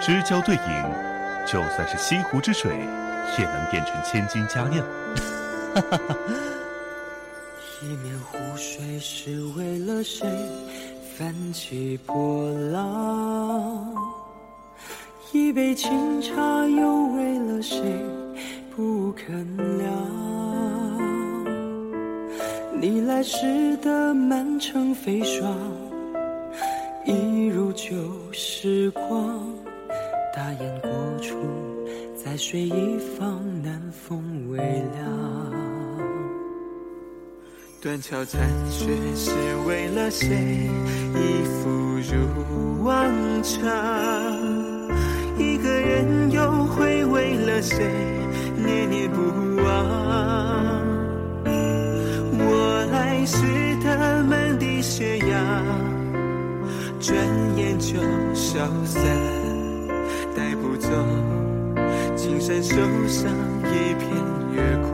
[0.00, 1.09] 知交对饮，
[1.50, 2.70] 就算是西湖之水，
[3.36, 4.86] 也能变成千金佳酿。
[5.74, 6.16] 哈哈哈。
[7.82, 10.28] 一面湖水是为了谁
[11.16, 13.92] 泛起波浪？
[15.32, 16.36] 一杯清茶
[16.66, 17.80] 又为了谁
[18.76, 19.92] 不肯凉？
[22.80, 25.52] 你来时的满城飞霜，
[27.04, 27.96] 一如旧
[28.32, 29.48] 时光。
[30.32, 30.79] 大雁，
[32.42, 35.52] 水一方，南风微凉。
[37.82, 39.30] 断桥残雪是
[39.66, 40.26] 为了谁？
[41.14, 41.68] 一复
[42.08, 43.06] 如往
[43.42, 43.60] 常。
[45.36, 47.86] 一个人又会为了谁
[48.56, 49.20] 念念不
[49.62, 50.80] 忘？
[51.44, 53.36] 我来时
[53.84, 55.62] 的满地斜阳，
[56.98, 57.14] 转
[57.58, 58.00] 眼就
[58.34, 59.04] 消散，
[60.34, 60.88] 带不走
[62.40, 62.88] 山手上
[63.70, 64.08] 一片
[64.54, 64.89] 月光。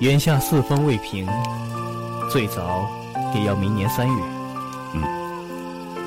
[0.00, 1.26] 眼下四方未平，
[2.30, 2.86] 最早
[3.34, 4.22] 也要明年三月。
[4.92, 5.00] 嗯，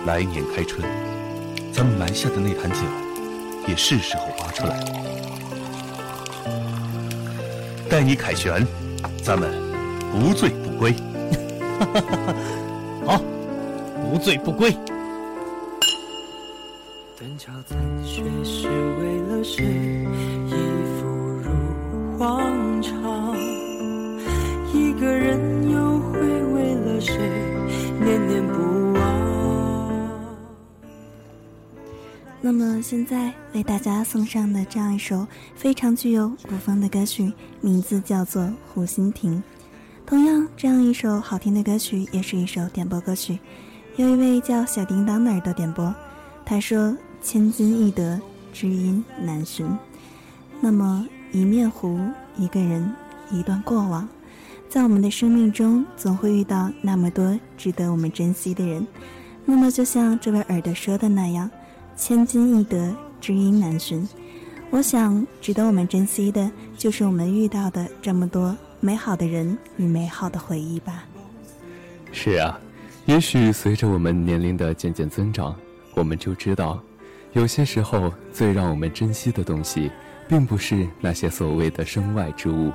[0.05, 0.87] 来年开春，
[1.73, 2.77] 咱们埋下的那坛酒，
[3.67, 4.85] 也是时候挖出来了。
[7.89, 8.63] 待你凯旋，
[9.23, 9.51] 咱们
[10.11, 10.93] 不醉不归。
[13.07, 13.19] 好，
[14.11, 14.77] 不醉不归。
[34.09, 37.31] 送上的这样一首非常具有古风的歌曲，
[37.61, 38.41] 名字叫做
[38.73, 39.37] 《湖心亭》。
[40.03, 43.37] 同样，这样一首好听的歌曲也是一首点播歌曲，
[43.97, 45.93] 有一位叫小叮当的耳朵点播，
[46.43, 48.19] 他说：“千金易得，
[48.51, 49.67] 知音难寻。”
[50.59, 51.99] 那么一面湖，
[52.35, 52.91] 一个人，
[53.29, 54.09] 一段过往，
[54.67, 58.87] 在我们的生命中，总会遇到那么多值得我们珍惜的人。
[59.45, 61.47] 那么，就像这位耳朵说的那样
[61.95, 64.07] ，“千金易得，知音难寻。”
[64.71, 71.05] 我想，值得我们珍惜的，就是我们遇到的这么多美好的人与美好的回忆吧。
[72.11, 72.59] 是啊，
[73.07, 75.55] 也许随着我们年龄的渐渐增长，
[75.95, 76.79] 我们就知道，
[77.33, 79.89] 有些时候最让我们珍惜的东西，
[80.27, 82.71] 并不是那些所谓的身外之物，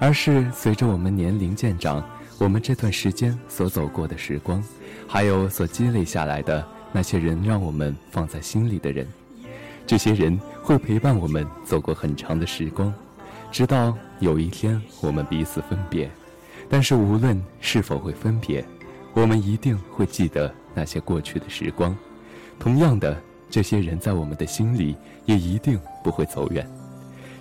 [0.00, 2.02] 而是随着我们年龄渐长，
[2.38, 4.64] 我们这段时间所走过的时光，
[5.06, 9.06] 还有所积累下来的那些人，让我们放在心里的人。
[9.86, 12.92] 这些人会陪伴我们走过很长的时光，
[13.50, 16.10] 直到有一天我们彼此分别。
[16.68, 18.64] 但是无论是否会分别，
[19.12, 21.94] 我们一定会记得那些过去的时光。
[22.58, 23.20] 同样的，
[23.50, 26.66] 这些人在我们的心里也一定不会走远。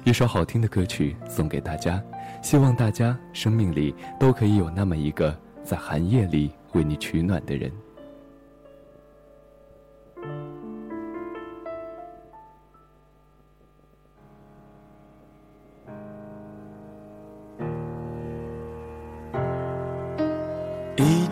[0.04, 2.04] 一首好听的歌曲送给大家，
[2.42, 5.34] 希望大家生命里都可以有那么一个
[5.64, 7.72] 在寒夜里为你取暖的人。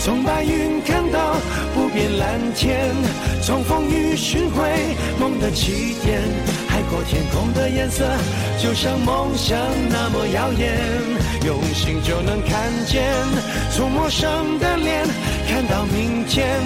[0.00, 1.36] 从白云看到
[1.74, 2.94] 不变蓝天，
[3.42, 4.62] 从风雨寻回
[5.18, 6.22] 梦的起点。
[6.68, 8.04] 海阔天空的颜色，
[8.62, 9.58] 就像梦想
[9.90, 10.78] 那么耀眼。
[11.44, 13.12] 用心就能看见，
[13.72, 15.04] 从陌生的脸
[15.48, 16.60] 看到明天，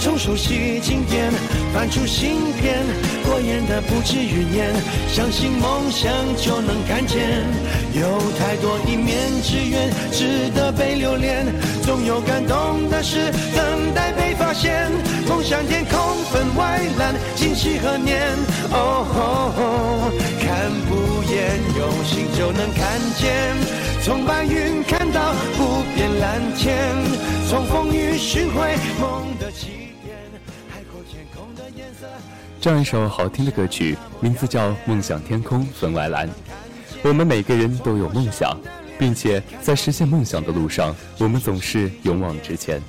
[0.00, 1.30] 从熟悉经典
[1.72, 2.82] 翻出新篇。
[3.24, 4.72] 过眼的不止云烟，
[5.08, 7.20] 相信梦想就能看见。
[7.94, 11.46] 有太多一面之缘，值得被留恋。
[11.82, 14.90] 总有感动的事等待被发现。
[15.28, 15.98] 梦想天空
[16.32, 18.20] 分外蓝，今夕何年？
[18.72, 20.10] 哦吼吼，
[20.40, 20.70] 看
[21.42, 23.56] 不厌，用心就能看见。
[24.02, 26.96] 从白云看到不变蓝天，
[27.48, 29.66] 从风雨寻回梦的起
[30.04, 30.16] 点。
[30.68, 32.06] 海阔天空的颜色。
[32.60, 36.28] 这样一首好听的歌曲，名字叫《梦想天空分外蓝》。
[37.02, 38.56] 我们每个人都有梦想，
[39.02, 42.80] 并且在实现梦想的路上，我们总是勇往直前。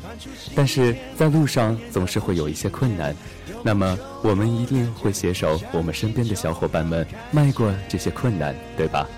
[0.53, 3.15] 但是在路上总是会有一些困难，
[3.63, 9.09] 那么我们一定会携手我们身边的小伙伴们迈过这些困难，对吧？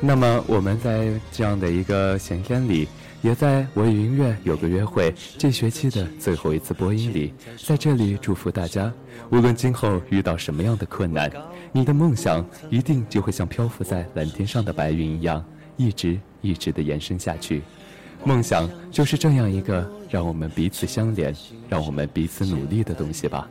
[0.00, 2.88] 那么我们在这样的一个闲天里。
[3.22, 8.90] 也在我与音乐有个约会这学期的最后一次播音里，在这里祝福大家，
[9.30, 11.30] 无论今后遇到什么样的困难，
[11.70, 15.44] 你的梦想一定就会像漂浮在蓝天上的白云一样，
[15.76, 17.62] 一直一直的延伸下去。
[18.24, 21.34] 梦想就是这样一个让我们彼此相连，
[21.68, 23.48] 让我们彼此努力的东西吧。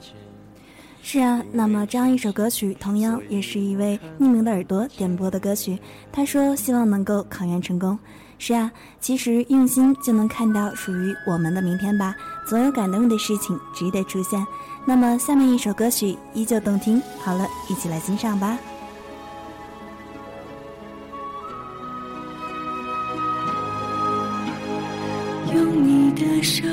[1.02, 5.80] 是啊，那么这样一首歌曲，同样也是一位匿名的耳朵点播的歌曲。
[6.12, 7.98] 他说希望能够考研成功。
[8.38, 12.16] 是啊，其实用心就能看到属于我们的明天吧。
[12.48, 14.46] 总有感动的事情值得出现。
[14.86, 17.02] 那么，下面一首歌曲依旧动听。
[17.20, 18.58] 好了，一起来欣赏吧。
[25.54, 26.64] 用你的手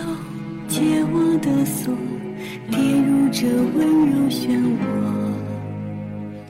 [0.68, 0.80] 解
[1.12, 1.94] 我的锁，
[2.70, 4.48] 跌入这温柔漩
[4.78, 4.82] 涡。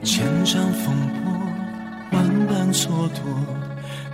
[0.03, 1.31] 千丈风波，
[2.11, 2.17] 万
[2.47, 3.19] 般蹉跎。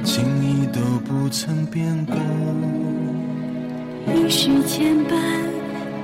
[0.04, 2.16] 情意都不曾变过，
[4.14, 5.16] 一世牵绊，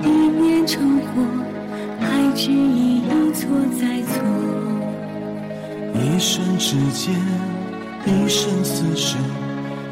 [0.02, 1.22] 一念成祸，
[2.00, 3.46] 还只一一错
[3.78, 4.24] 再错。
[5.92, 7.14] 一瞬之间，
[8.06, 9.18] 一生厮守，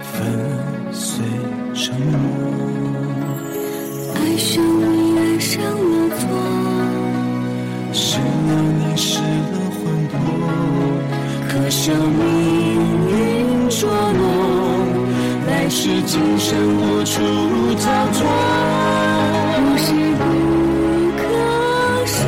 [0.00, 0.26] 粉
[0.90, 1.22] 碎
[1.78, 2.18] 成沫。
[4.16, 6.20] 爱上你，爱上了错，
[7.92, 10.12] 失了你，失了魂魄，
[11.48, 12.20] 可笑命
[13.08, 13.14] 运
[13.70, 14.26] 捉弄，
[15.46, 17.14] 来世今生无处
[17.78, 18.18] 逃脱。
[19.60, 19.86] 不是
[20.18, 20.22] 不
[21.16, 21.22] 可
[22.06, 22.20] 说，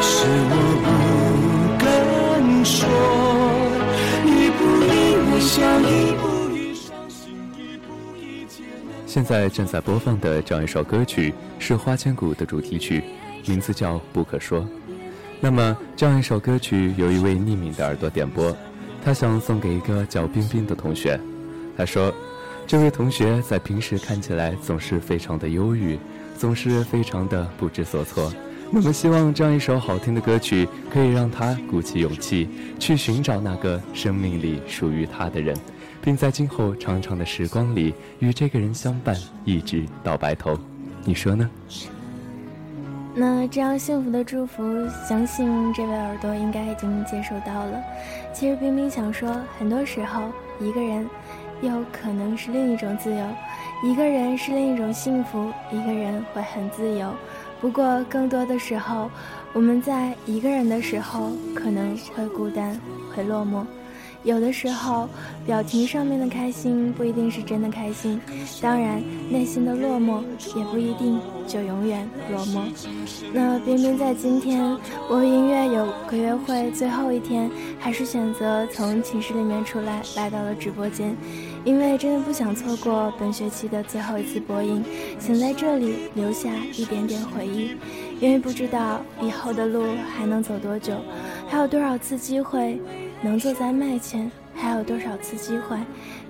[0.00, 0.10] 是
[0.48, 0.52] 我
[0.84, 0.86] 不
[1.84, 1.86] 敢
[2.64, 2.88] 说，
[4.24, 4.88] 一步一
[5.34, 5.60] 微笑，
[9.18, 13.02] 现在正在播放的这样一首歌曲是《花千骨》的主题曲，
[13.46, 14.60] 名字叫《不可说》。
[15.40, 18.56] 那么，这样一首歌曲有一位匿名的耳朵点播，
[19.04, 21.18] 他想送给一个叫冰冰的同学。
[21.76, 22.14] 他说，
[22.64, 25.98] 这位同学在平时看起来总是非常的忧郁，
[26.36, 28.32] 总是非常的不知所措。
[28.70, 32.48] 那么，希望这样一首好听的歌曲可以让他鼓起勇气，
[32.78, 35.56] 去寻找那个生命里属于他的人，
[36.08, 40.58] 并在今后长长的时光里与这个人相伴，一直到白头。
[41.04, 41.50] 你说呢？
[43.14, 44.62] 那这样幸福的祝福，
[45.06, 47.78] 相信这位耳朵应该已经接收到了。
[48.32, 50.22] 其实冰冰想说，很多时候
[50.58, 51.06] 一个人，
[51.60, 53.26] 又可能是另一种自由；
[53.84, 57.12] 一个人是另一种幸福，一个人会很自由。
[57.60, 59.10] 不过更多的时候，
[59.52, 62.80] 我们在一个人的时候，可能会孤单，
[63.14, 63.62] 会落寞。
[64.28, 65.08] 有的时候，
[65.46, 68.20] 表情上面的开心不一定是真的开心，
[68.60, 70.20] 当然，内心的落寞
[70.54, 72.60] 也不一定就永远落寞。
[73.32, 74.76] 那冰冰在今天
[75.08, 81.16] 我和音乐有个约会最后一天，还是选择从寝室里面出来，来到了直播间，
[81.64, 84.84] 因为真的不想错过本学期的最后一次播音，
[85.18, 87.70] 想在这里留下一点点回忆，
[88.20, 90.92] 因为不知道以后的路还能走多久，
[91.48, 92.78] 还有多少次机会。
[93.22, 95.76] 能坐在麦前，还有多少次机会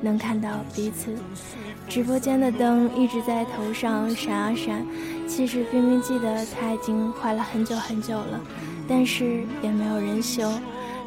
[0.01, 1.15] 能看到彼此？
[1.89, 4.87] 直播间的灯一直在头上闪啊闪，
[5.27, 8.41] 其实冰冰记得它已经坏了很久很久了，
[8.89, 10.51] 但是也没有人修。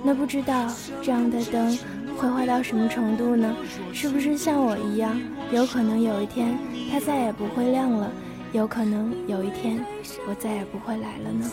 [0.04, 0.68] 那不知道
[1.02, 1.78] 这样的灯
[2.18, 3.56] 会坏到什么程度呢？
[3.94, 5.20] 是不是像我一样，
[5.52, 6.58] 有可能有一天
[6.92, 8.12] 它再也不会亮了？
[8.54, 9.80] 有可能有一天
[10.28, 11.50] 我再也不会来了呢？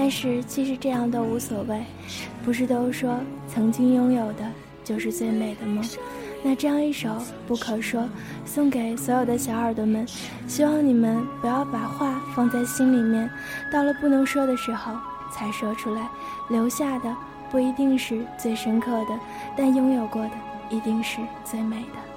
[0.00, 1.82] 但是其实这样都无所谓，
[2.44, 3.18] 不是都说
[3.48, 4.48] 曾经拥有的
[4.84, 5.82] 就是最美的吗？
[6.44, 7.08] 那这样一首
[7.48, 8.02] 《不可说》
[8.46, 10.06] 送给所有的小耳朵们，
[10.46, 13.28] 希望你们不要把话放在心里面，
[13.72, 14.92] 到了不能说的时候
[15.32, 16.08] 才说出来，
[16.48, 17.12] 留下的
[17.50, 19.18] 不一定是最深刻的，
[19.56, 20.30] 但拥有过的
[20.70, 22.07] 一定是最美的。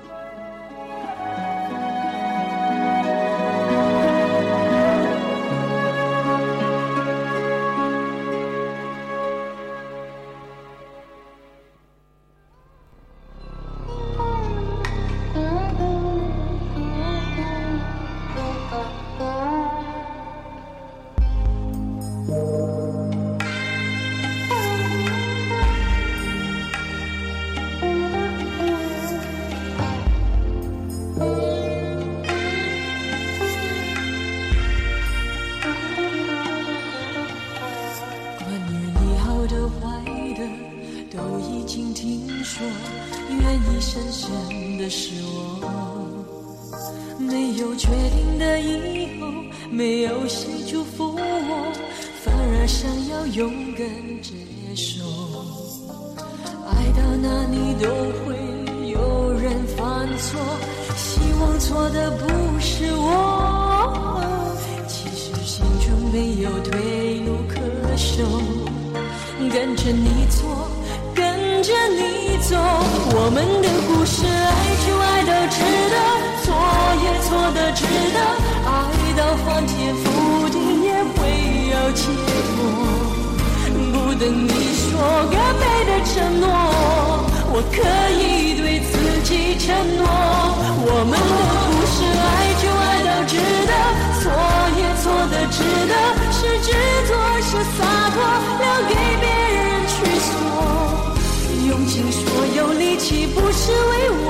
[103.63, 104.25] 是为我，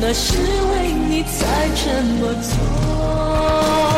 [0.00, 3.89] 那是为你才这么做。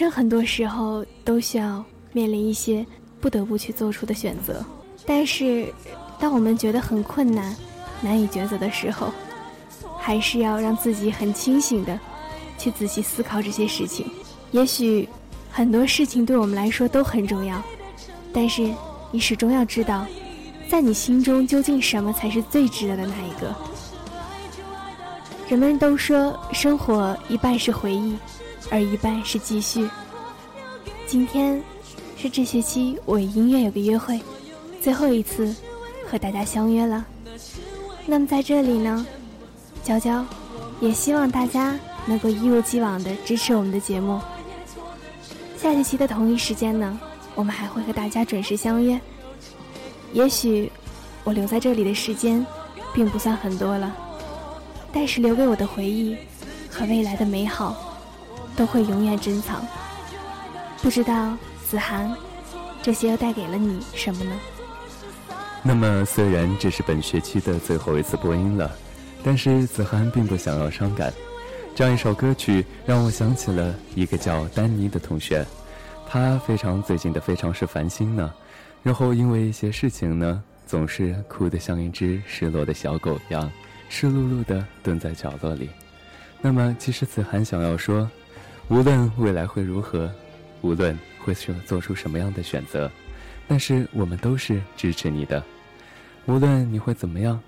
[0.00, 2.86] 生很多时候都需要面临一些
[3.20, 4.64] 不得不去做出的选择，
[5.04, 5.70] 但是
[6.18, 7.54] 当我们觉得很困难、
[8.00, 9.12] 难以抉择的时候，
[9.98, 12.00] 还是要让自己很清醒的
[12.56, 14.10] 去仔细思考这些事情。
[14.52, 15.06] 也许
[15.50, 17.62] 很多事情对我们来说都很重要，
[18.32, 18.72] 但是
[19.10, 20.06] 你始终要知道，
[20.66, 23.54] 在你心中究竟什么才是最值得的那一个。
[25.46, 28.16] 人们都说，生活一半是回忆，
[28.68, 29.88] 而一半是继续。
[31.06, 31.62] 今天
[32.16, 34.20] 是这学期我与音乐有个约会，
[34.80, 35.54] 最后一次
[36.08, 37.04] 和大家相约了。
[38.06, 39.06] 那么在这里呢，
[39.82, 40.24] 娇娇
[40.80, 44.20] 也希望大家能够一如既往的支持我们的节目。
[45.56, 46.98] 下学期的同一时间呢，
[47.34, 49.00] 我们还会和大家准时相约。
[50.12, 50.70] 也许
[51.22, 52.44] 我留在这里的时间
[52.94, 53.94] 并不算很多了，
[54.92, 56.16] 但是留给我的回忆
[56.70, 57.89] 和未来的美好
[58.60, 59.66] 都会永远珍藏。
[60.82, 61.34] 不知道
[61.64, 62.14] 子涵，
[62.82, 64.32] 这些又带给了你什么呢？
[65.62, 68.70] 那么，虽然这是本学期的最后一次播音了，
[69.24, 71.10] 但是子涵并不想要伤感。
[71.74, 75.42] 这样一首歌曲让我想起了一个叫丹尼的同学，
[76.06, 78.30] 他非常最近的非常是烦心呢，
[78.82, 83.50] 然后因为一些事情呢，总是哭得像一只失落的小狗一样，
[83.88, 85.70] 湿漉漉的蹲在角落里。
[86.42, 88.06] 那么，其实子涵想要说，
[88.70, 90.10] 无论未来会如何，
[90.62, 92.90] 无论会做做出什么样的选择，
[93.48, 95.44] 但是我们都是支持你的，
[96.26, 97.38] 无论你会怎么样，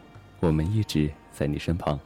[0.40, 1.98] 我们一直在你身旁。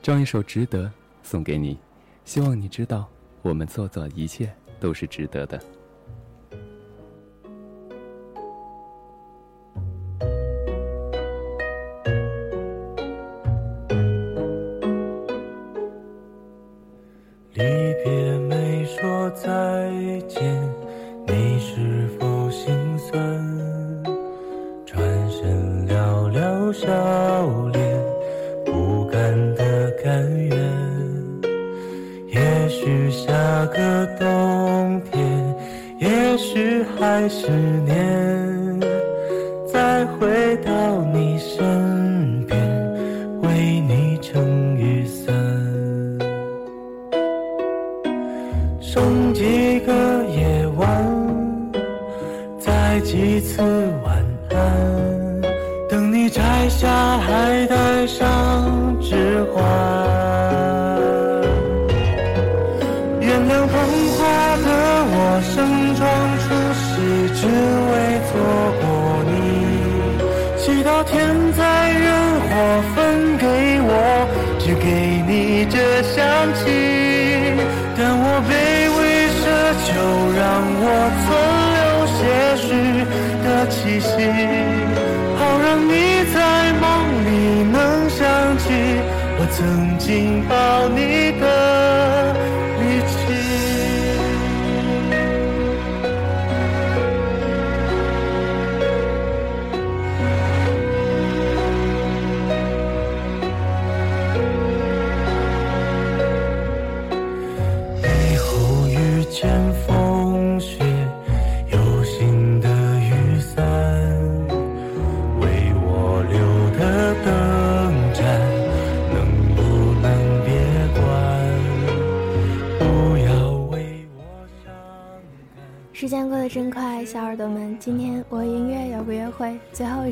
[0.00, 0.84] 这样一首《值得》。
[1.20, 1.76] 送给你，
[2.24, 3.06] 希望你知道，
[3.42, 4.50] 我们做的一切
[4.80, 5.62] 都是值得的。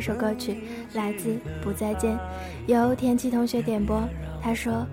[0.06, 0.58] 首歌曲
[0.92, 1.30] 来自
[1.64, 2.14] 《不再见》，
[2.68, 4.08] 由田七同学点播。
[4.40, 4.86] 他说，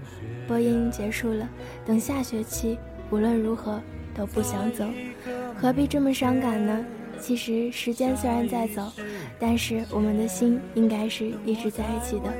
[0.48, 1.48] 播音结束了，
[1.86, 2.80] 等下学期
[3.12, 3.80] 无论如何
[4.16, 4.84] 都不想走，
[5.56, 6.84] 何必这么伤感呢？
[7.22, 8.92] 其实时间虽然在走，
[9.40, 12.34] 但是我们的心应该是一直在一起的。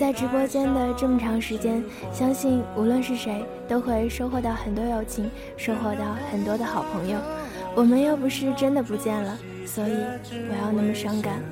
[0.00, 1.84] 在直播间的这么长时间，
[2.14, 7.18] 相信无论是谁都会收获到很多友情，收获到很多的好朋友。
[7.74, 9.92] 我们又不是真的不见了，所以
[10.30, 11.42] 不要那么伤感。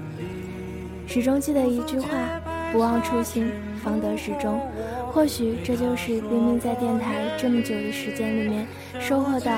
[1.14, 2.08] 始终记得一句话：
[2.72, 3.48] 不忘初心，
[3.84, 4.60] 方得始终。
[5.12, 8.66] 或许这就是冰冰在电台这么久的时间里面
[8.98, 9.52] 收获到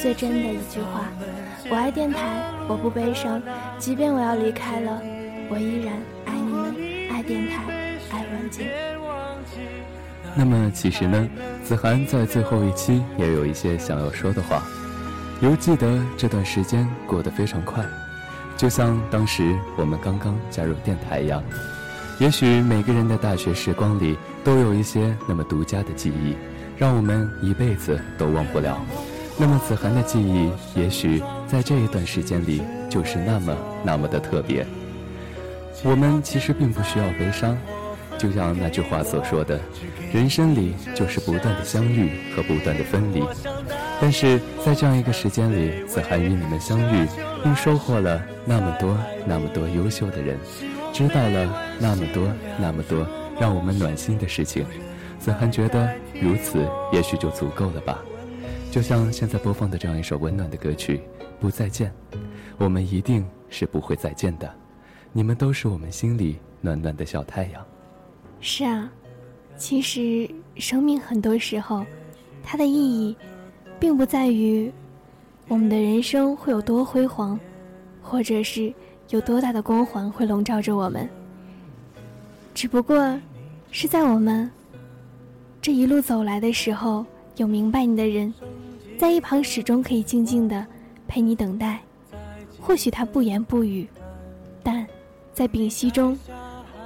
[0.00, 1.10] 最真的一句话。
[1.68, 3.42] 我爱电台，我不悲伤，
[3.76, 5.02] 即便我要离开了，
[5.50, 5.94] 我依然
[6.26, 6.76] 爱你们，
[7.10, 8.68] 爱电台，爱晚间。
[10.36, 11.28] 那么其实呢，
[11.64, 14.62] 子涵在最后一期也有一些想要说的话。
[15.40, 17.84] 犹记得这段时间过得非常快，
[18.60, 21.42] 就像当时我们刚刚加入电台一样。
[22.18, 26.36] 也许每个人的大学时光里都有一些那么独家的记忆，
[26.76, 28.78] 让我们一辈子都忘不了。
[29.38, 32.60] 那么子涵的记忆，也许在这一段时间里
[32.90, 34.66] 就是那么那么的特别。
[35.82, 37.56] 我们其实并不需要悲伤，
[38.18, 39.58] 就像那句话所说的
[40.12, 43.24] ：“人生里就是不断的相遇和不断的分离。”
[44.00, 47.06] 但是在这样一个时间里，子涵与你们相遇，
[47.42, 48.96] 并收获了那么多
[49.26, 50.38] 那么多优秀的人，
[50.92, 52.26] 知道了那么多
[52.58, 53.06] 那么多
[53.38, 54.64] 让我们暖心的事情。
[55.18, 58.02] 子涵觉得如此也许就足够了吧。
[58.70, 60.96] 就像现在播放的这样一首温暖的歌曲
[61.38, 61.92] 《不再见》，
[62.56, 64.50] 我们一定是不会再见的。
[65.12, 67.62] 你们都是我们心里暖暖的小太阳。
[68.40, 68.90] 是啊，
[69.56, 71.84] 其实生命很多时候，
[72.42, 73.16] 它的意义，
[73.80, 74.70] 并不在于
[75.48, 77.40] 我们的人生会有多辉煌，
[78.02, 78.72] 或者是
[79.08, 81.08] 有多大的光环会笼罩着我们。
[82.54, 83.18] 只不过，
[83.70, 84.48] 是在我们
[85.62, 87.04] 这一路走来的时候，
[87.36, 88.32] 有明白你的人。
[88.98, 90.66] 在一旁始终可以静静的
[91.08, 91.80] 陪你等待，
[92.60, 93.88] 或许他不言不语，
[94.62, 94.86] 但
[95.32, 96.18] 在屏息中，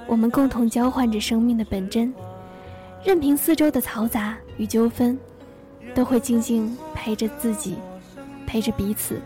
[0.06, 2.14] 我们共同交换着生命的本真，
[3.02, 5.18] 任凭四周的嘈杂与纠纷，
[5.94, 7.76] 都会静静陪着自己，
[8.46, 9.20] 陪着彼此，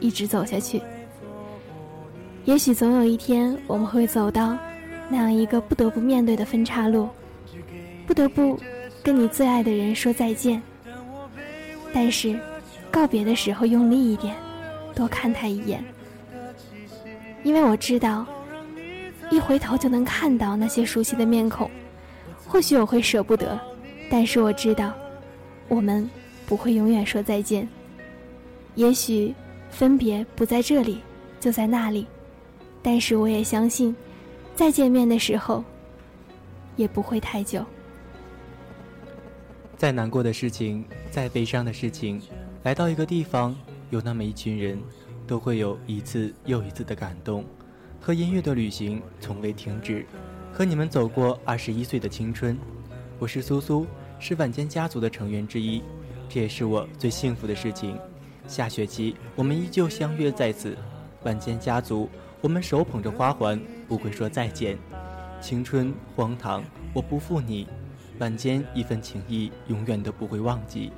[0.00, 0.80] 一直走下去。
[2.44, 4.56] 也许总有一天，我们会走到
[5.08, 7.08] 那样一个不得不面对的分岔路，
[8.06, 8.58] 不得不
[9.02, 10.60] 跟你最爱的人说再见。
[11.92, 12.38] 但是，
[12.90, 14.34] 告别的时候用力一点，
[14.94, 15.84] 多看他一眼，
[17.42, 18.26] 因为我知道，
[19.30, 21.70] 一回头就能看到那些熟悉的面孔。
[22.46, 23.58] 或许我会舍不得，
[24.10, 24.92] 但是我知道，
[25.72, 26.06] 我们
[26.44, 27.66] 不会永远说再见。
[28.74, 29.34] 也许
[29.70, 31.00] 分别不在这里，
[31.40, 32.06] 就在那里，
[32.82, 33.96] 但是我也相信，
[34.54, 35.64] 再见面的时候，
[36.76, 37.64] 也不会太久。
[39.78, 42.20] 再难过的事情，再悲伤的事情，
[42.64, 43.56] 来到一个地方，
[43.88, 44.78] 有那么一群人，
[45.26, 47.46] 都会有一次又一次的感动。
[47.98, 50.04] 和音乐的旅行从未停止，
[50.52, 52.58] 和你们走过二十一岁的青春。
[53.18, 53.86] 我是苏苏，
[54.22, 55.82] 是晚间家族的成员之一，
[56.28, 57.98] 这也是我最幸福的事情。
[58.46, 60.78] 下学期我们依旧相约在此，
[61.24, 62.08] 晚间家族，
[62.40, 64.78] 我们手捧着花环，不会说再见。
[65.40, 66.62] 青春荒唐，
[66.94, 67.66] 我不负你。
[68.20, 70.92] 晚间一份情谊，永远都不会忘记。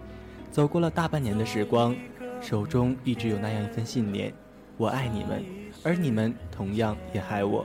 [0.50, 1.96] 走过了大半年的时光，
[2.42, 4.30] 手中一直有那样一份信念：
[4.76, 5.42] 我爱你们，
[5.82, 7.64] 而你们同样也爱我。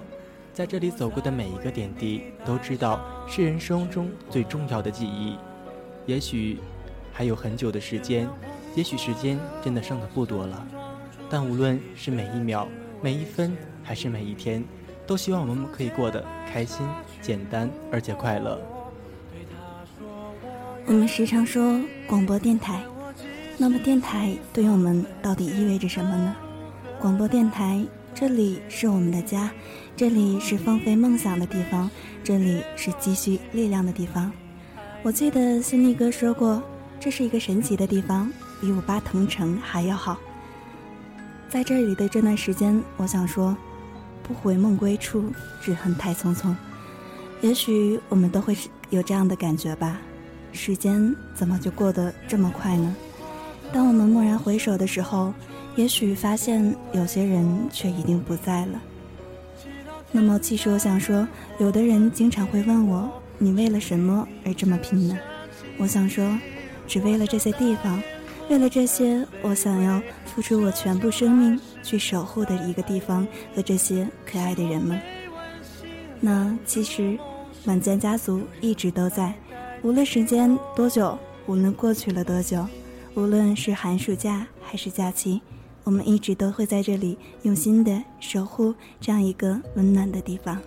[0.54, 5.36] 在这里走过的每一个点滴，都知道是人生中最重要的记忆。
[6.06, 6.58] 也许
[7.12, 8.28] 还有很久的时间，
[8.76, 10.68] 也许时间真的剩的不多了。
[11.30, 12.68] 但无论是每一秒、
[13.02, 14.64] 每一分，还是每一天，
[15.06, 16.88] 都希望我们可以过得开心、
[17.22, 18.60] 简单而且快乐。
[20.86, 22.84] 我们时常说广播电台，
[23.58, 26.36] 那么电台对于我们到底意味着什么呢？
[27.00, 27.86] 广播电台，
[28.16, 29.52] 这里是我们的家，
[29.96, 31.92] 这里是放飞梦想的地方，
[32.24, 34.32] 这里是积蓄力量的地方。
[35.02, 36.62] 我记得新力哥说过，
[37.00, 40.18] 这是一个神奇的地方，比五八同城还要好。
[41.48, 43.56] 在这里的这段时间，我想说，
[44.22, 45.32] 不回梦归处，
[45.62, 46.54] 只恨太匆匆。
[47.40, 48.56] 也许我们都会
[48.90, 50.02] 有这样的感觉吧。
[50.52, 52.94] 时间怎么就过得这么快呢？
[53.72, 55.34] 当我们蓦然回首的时候，
[55.78, 58.82] 也许发现有些人却已经不在了。
[60.12, 61.26] 那么，其实我想说，
[61.58, 63.10] 有的人经常会问我
[63.40, 65.18] ：“你为了什么而这么拼呢？”
[65.80, 66.38] 我想说，
[66.86, 68.02] 只为了这些地方，
[68.50, 73.26] 为了这些我想要付出我全部生命去守护的一个地方
[73.56, 75.00] 和这些可爱的人们。
[76.20, 77.18] 那其实，
[77.66, 79.34] 晚间家族一直都在。
[79.82, 82.68] 无论时间多久，无论过去了多久，
[83.14, 85.42] 无论是寒暑假还是假期，
[85.86, 90.62] 我们一直都会在这里用心的守护这样一个温暖的地方。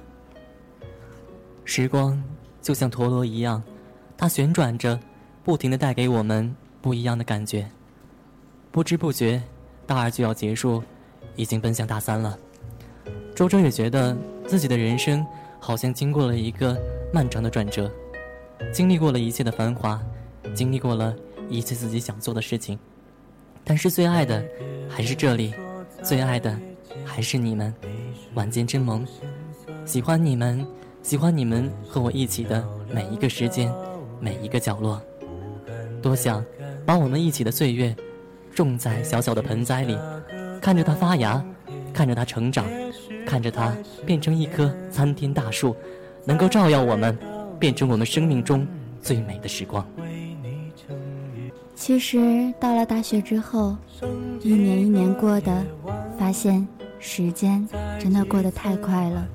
[1.64, 2.22] 时光
[2.62, 3.62] 就像陀螺一样，
[4.16, 4.98] 它旋转着，
[5.42, 7.68] 不停的带给我们不一样的感觉。
[8.70, 9.42] 不知不觉，
[9.84, 10.82] 大二就要结束，
[11.36, 12.38] 已经奔向大三了。
[13.34, 14.16] 周周也觉得
[14.46, 15.26] 自己的人生
[15.58, 16.80] 好像经过了一个
[17.12, 17.90] 漫长的转折。
[18.72, 20.00] 经历过了一切的繁华，
[20.54, 21.14] 经历过了
[21.48, 22.78] 一切自己想做的事情，
[23.64, 24.42] 但是最爱的
[24.88, 25.52] 还是这里，
[26.02, 26.56] 最爱的
[27.04, 27.74] 还是你们。
[28.34, 29.04] 晚间真萌，
[29.84, 30.64] 喜欢你们，
[31.02, 33.72] 喜欢你们和我一起的每一个时间，
[34.20, 35.00] 每一个角落。
[36.00, 36.44] 多想
[36.86, 37.94] 把我们一起的岁月
[38.54, 39.98] 种在小小的盆栽里，
[40.60, 41.44] 看着它发芽，
[41.92, 42.64] 看着它成长，
[43.26, 43.76] 看着它
[44.06, 45.74] 变成一棵参天大树，
[46.24, 47.16] 能够照耀我们，
[47.58, 48.66] 变成我们生命中
[49.00, 49.84] 最美的时光。
[51.74, 53.76] 其实到了大学之后，
[54.40, 55.64] 一年一年过的，
[56.16, 56.66] 发现
[57.00, 57.68] 时间
[57.98, 59.26] 真的过得太快了。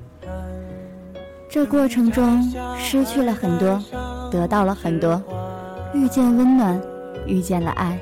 [1.50, 2.42] 这过程中
[2.78, 3.82] 失去了很多，
[4.30, 5.22] 得到了很多，
[5.94, 6.78] 遇见温暖，
[7.26, 7.98] 遇见了爱。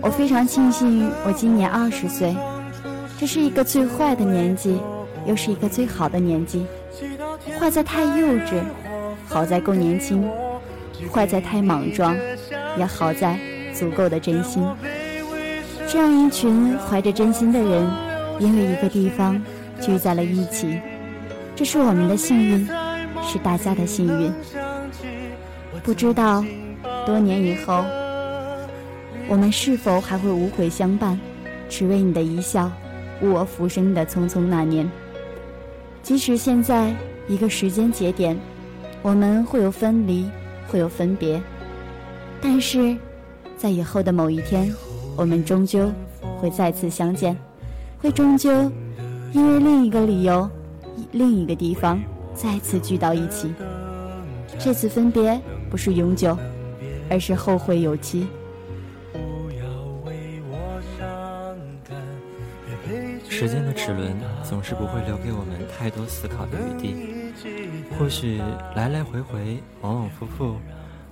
[0.00, 2.34] 我非常庆幸我今年二十岁，
[3.16, 4.80] 这是一个最坏的年纪，
[5.24, 6.66] 又是一个最好的年纪。
[7.60, 8.60] 坏在太幼稚，
[9.28, 10.24] 好在够年轻；
[11.12, 12.16] 坏在太莽撞，
[12.76, 13.38] 也好在
[13.72, 14.66] 足够的真心。
[15.86, 17.88] 这样一群怀着真心的人，
[18.40, 19.40] 因为一个地方
[19.80, 20.80] 聚在了一起，
[21.60, 22.66] 这是我们的幸运，
[23.22, 24.32] 是大家的幸运。
[25.82, 26.42] 不知道
[27.04, 27.84] 多年以后。
[29.28, 31.20] 我们是否还会无悔相伴，
[31.68, 32.72] 只为你的一笑，
[33.20, 34.90] 误我浮生的匆匆那年？
[36.02, 36.94] 即使现在
[37.28, 38.34] 一个时间节点，
[39.02, 40.26] 我们会有分离，
[40.66, 41.38] 会有分别，
[42.40, 42.96] 但是
[43.58, 44.74] 在以后的某一天，
[45.14, 45.92] 我们终究
[46.38, 47.36] 会再次相见，
[48.00, 48.50] 会终究
[49.34, 50.48] 因为另一个理由，
[51.12, 52.00] 另一个地方
[52.34, 53.52] 再次聚到一起。
[54.58, 56.36] 这次分别不是永久，
[57.08, 58.26] 而是后会有期。
[63.28, 66.94] 时间的齿轮总是不会留给我们太多思考的余地。
[67.98, 68.38] 或许
[68.74, 70.56] 来来回回，往往复复，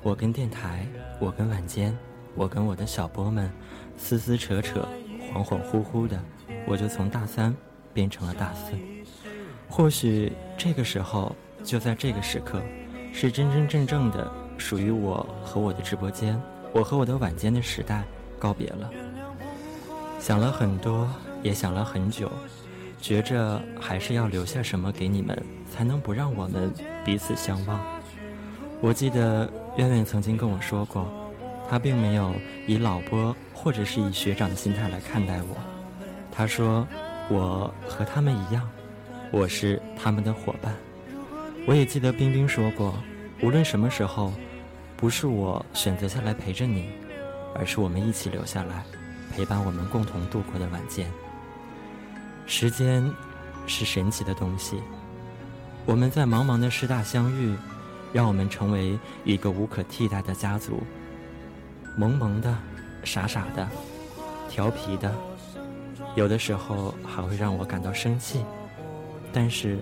[0.02, 0.86] 我跟电台，
[1.18, 1.96] 我跟晚间，
[2.34, 3.50] 我跟我的小波们，
[3.96, 4.86] 撕撕扯扯，
[5.32, 6.20] 恍恍惚惚的，
[6.66, 7.54] 我就从大三
[7.94, 8.72] 变成了大四。
[9.68, 12.62] 或许这个时候，就在这个时刻，
[13.12, 16.40] 是真真正正的属于我和我的直播间，
[16.72, 18.04] 我和我的晚间的时代
[18.38, 18.90] 告别了。
[20.18, 21.08] 想了很多。
[21.40, 22.28] 也想了很久，
[23.00, 25.40] 觉着还是要留下什么给你们，
[25.70, 26.74] 才能不让我们
[27.04, 27.80] 彼此相忘。
[28.80, 31.08] 我记得渊渊曾经跟我说过，
[31.70, 32.34] 他并没有
[32.66, 35.56] 以老波或者是以学长的心态来看待我。
[36.32, 36.84] 他说
[37.30, 38.68] 我和他们一样，
[39.30, 40.74] 我是他们的伙伴。
[41.66, 42.94] 我也记得冰冰说过，
[43.42, 44.32] 无论什么时候，
[44.96, 46.88] 不是我选择下来陪着你，
[47.54, 48.84] 而是我们一起留下来，
[49.30, 51.06] 陪伴我们共同度过的晚间。
[52.46, 53.04] 时间
[53.66, 54.80] 是神奇的东西，
[55.84, 57.54] 我们在茫茫的师大相遇，
[58.14, 60.82] 让我们成为一个无可替代的家族。
[61.98, 62.56] 萌萌的，
[63.04, 63.68] 傻傻的，
[64.48, 65.14] 调皮的，
[66.14, 68.42] 有的时候还会让我感到生气。
[69.32, 69.78] 但是，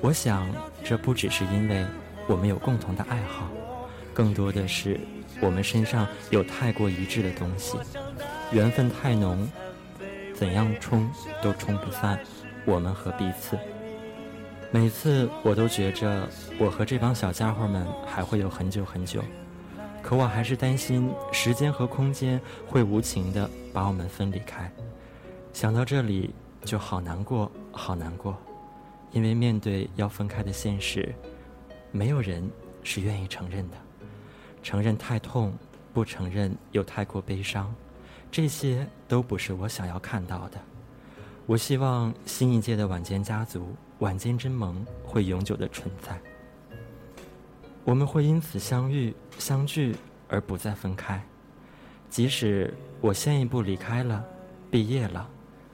[0.00, 0.46] 我想
[0.84, 1.84] 这不只是因为
[2.26, 3.48] 我们有共同的爱好，
[4.12, 4.98] 更多的是
[5.40, 7.76] 我们身上有太过一致的东西，
[8.52, 9.48] 缘分太浓。
[10.34, 11.10] 怎样冲
[11.42, 12.16] 都冲不散，
[12.64, 13.58] 我们和彼此。
[14.70, 16.28] 每次我都觉着
[16.60, 19.20] 我和这帮小家伙们还会有很久很久，
[20.00, 24.70] 可我还是担心时间和空间会无情的把我们分离开。
[25.52, 26.30] 想到这里
[26.62, 28.36] 就好难过，好难过，
[29.12, 31.14] 因为面对要分开的现实，
[31.90, 32.48] 没有人
[32.82, 33.76] 是愿意承认的。
[34.62, 35.52] 承认太痛，
[35.92, 37.74] 不承认又太过悲伤。
[38.30, 40.60] 这些都不是我想要看到的。
[41.46, 46.20] 我希望新一届的晚间家族、晚间真盟会永久的存在。
[47.84, 49.96] 我们会因此相遇、相聚
[50.28, 51.22] 而不再分开。
[52.10, 54.22] 即使我先一步离开了，
[54.70, 55.26] 毕业了，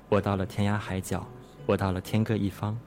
[0.09, 1.27] 我到了天涯海角，
[1.67, 2.79] 我到了天各一方，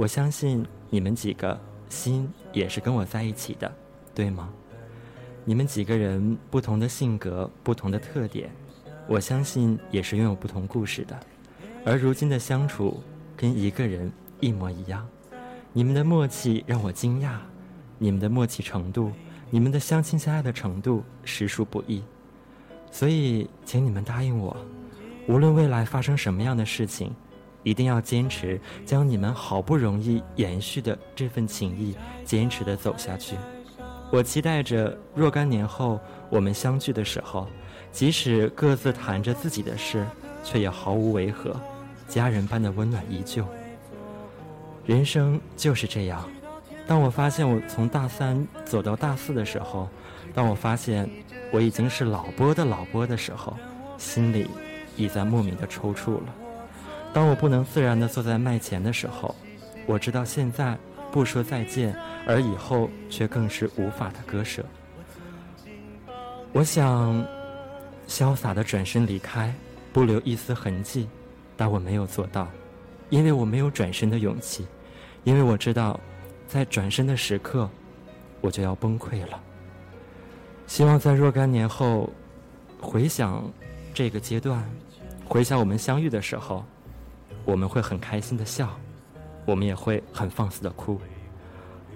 [0.00, 1.60] 我相信你们几个
[1.90, 3.70] 心也是跟我在一起的，
[4.14, 4.48] 对吗？
[5.44, 8.50] 你们几个人不同的性格、不同的特点。
[9.06, 11.20] 我相信也是拥有不同故事的，
[11.84, 13.02] 而如今的相处
[13.36, 14.10] 跟一个人
[14.40, 15.06] 一模一样。
[15.70, 17.34] 你们的默契让我惊讶，
[17.98, 19.12] 你们的默契程度，
[19.50, 22.02] 你们的相亲相爱的程度实属不易。
[22.90, 24.56] 所以，请你们答应我，
[25.28, 27.14] 无论未来发生什么样的事情，
[27.62, 33.36] 一定要坚持将你们好不容易延续的这份情谊坚持的走下去。
[34.10, 37.46] 我期待着若干年后我们相聚的时候。
[37.92, 40.06] 即使各自谈着自己的事，
[40.44, 41.60] 却也毫无违和，
[42.06, 43.44] 家人般的温暖依旧。
[44.86, 46.22] 人生就是这样。
[46.86, 49.88] 当我发现我从大三走到大四的时候，
[50.32, 51.10] 当我发现
[51.50, 53.56] 我已经是老波的老波的时候，
[53.98, 54.46] 心里
[54.96, 56.34] 已在莫名的抽搐了。
[57.12, 59.34] 当我不能自然的坐在麦前的时候，
[59.86, 60.76] 我知道现在
[61.10, 61.94] 不说再见，
[62.26, 64.64] 而以后却更是无法的割舍。
[66.52, 67.26] 我想。
[68.08, 69.54] 潇洒的转身离开，
[69.92, 71.08] 不留一丝痕迹，
[71.56, 72.48] 但我没有做到，
[73.08, 74.66] 因为我没有转身的勇气，
[75.22, 76.00] 因为我知道，
[76.48, 77.70] 在转身的时刻，
[78.40, 79.40] 我就要崩溃了。
[80.66, 82.12] 希望在若干年后，
[82.80, 83.48] 回想
[83.94, 84.68] 这个阶段，
[85.24, 86.64] 回想我们相遇的时候，
[87.44, 88.68] 我们会很开心的笑，
[89.44, 91.00] 我们也会很放肆的哭。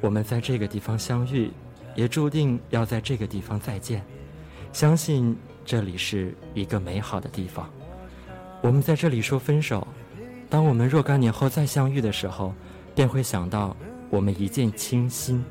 [0.01, 1.51] 我们在这个地方相遇，
[1.95, 4.05] 也注定要在这个地方再见。
[4.73, 7.71] 相信这里是一个美好的地方。
[8.61, 9.87] 我们在这里说分手，
[10.51, 12.53] 当我们若干年后再相遇的时候，
[12.95, 13.77] 便会想到
[14.11, 15.45] 我们一见倾心、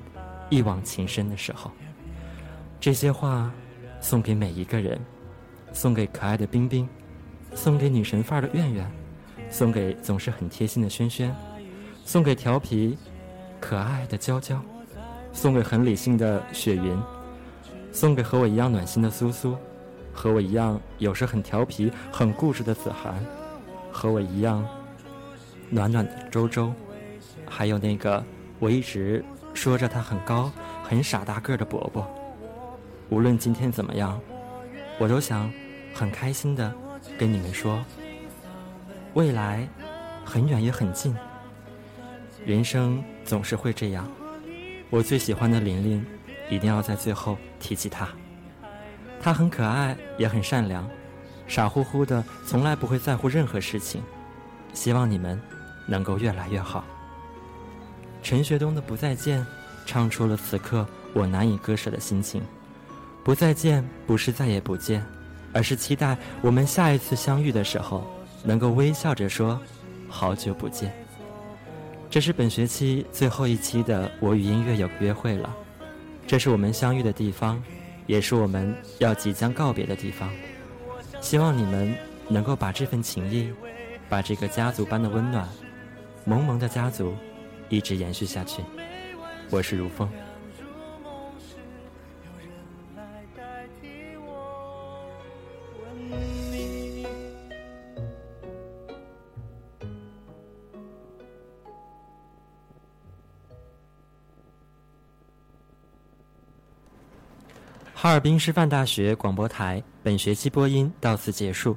[0.49, 1.71] 一往情深的时候。
[2.79, 3.51] 这些话
[4.01, 4.99] 送给每一个人，
[5.71, 6.87] 送给可爱的冰冰，
[7.55, 8.91] 送给女神范儿的苑苑，
[9.53, 11.33] 送给总是很贴心的轩轩，
[12.03, 12.97] 送给调皮、
[13.61, 14.59] 可爱的娇娇，
[15.31, 16.99] 送给很理性的雪云。
[17.91, 19.55] 送给和我一样暖心的苏苏，
[20.11, 23.23] 和我一样有时很调皮、很固执的子涵，
[23.91, 24.67] 和我一样
[25.69, 26.73] 暖暖的周周，
[27.47, 28.23] 还有那个
[28.57, 29.23] 我一直
[29.53, 30.51] 说着他很高、
[30.83, 32.03] 很傻大个的伯伯。
[33.09, 34.19] 无论今天怎么样，
[34.97, 35.53] 我都想
[35.93, 36.73] 很开心的
[37.19, 37.85] 跟你们说，
[39.13, 39.67] 未来
[40.23, 41.15] 很远也很近。
[42.45, 44.09] 人生总是会这样。
[44.89, 46.05] 我最喜欢的琳琳。
[46.49, 48.07] 一定要在最后提起她。
[49.19, 50.87] 她很可爱，也很善良，
[51.47, 54.03] 傻乎乎的，从来不会在乎任何事情。
[54.73, 55.41] 希望你们
[55.87, 56.83] 能够越来越好。
[58.21, 59.41] 陈学冬的《不再见》，
[59.85, 62.43] 唱出了此刻我难以割舍的心情。
[63.23, 65.03] 不再见，不是再也不见，
[65.53, 68.05] 而是期待我们下一次相遇的时候，
[68.43, 69.59] 能够微笑着说
[70.07, 70.93] “好久不见”。
[72.09, 75.55] 这是本学期最后一期的《我与音乐有个约会》了。
[76.27, 77.61] 这是我们相遇的地方，
[78.05, 80.29] 也是我们要即将告别的地方。
[81.21, 81.95] 希望你们
[82.27, 83.51] 能够把这份情谊，
[84.09, 85.47] 把这个家族般的温暖，
[86.23, 87.15] 萌萌的家族，
[87.69, 88.61] 一直延续下去。
[89.49, 90.09] 我是如风。
[108.03, 111.73] 哈尔滨师范大学广播台本学期播音到此结束，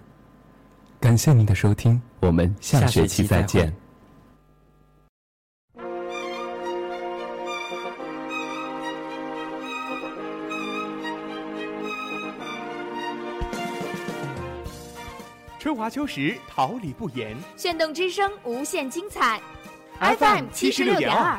[0.98, 3.72] 感谢您的收听，我们下学期再见。
[15.60, 19.40] 春华秋实，桃李不言，炫动之声，无限精彩。
[20.00, 21.38] FM 七十六点二。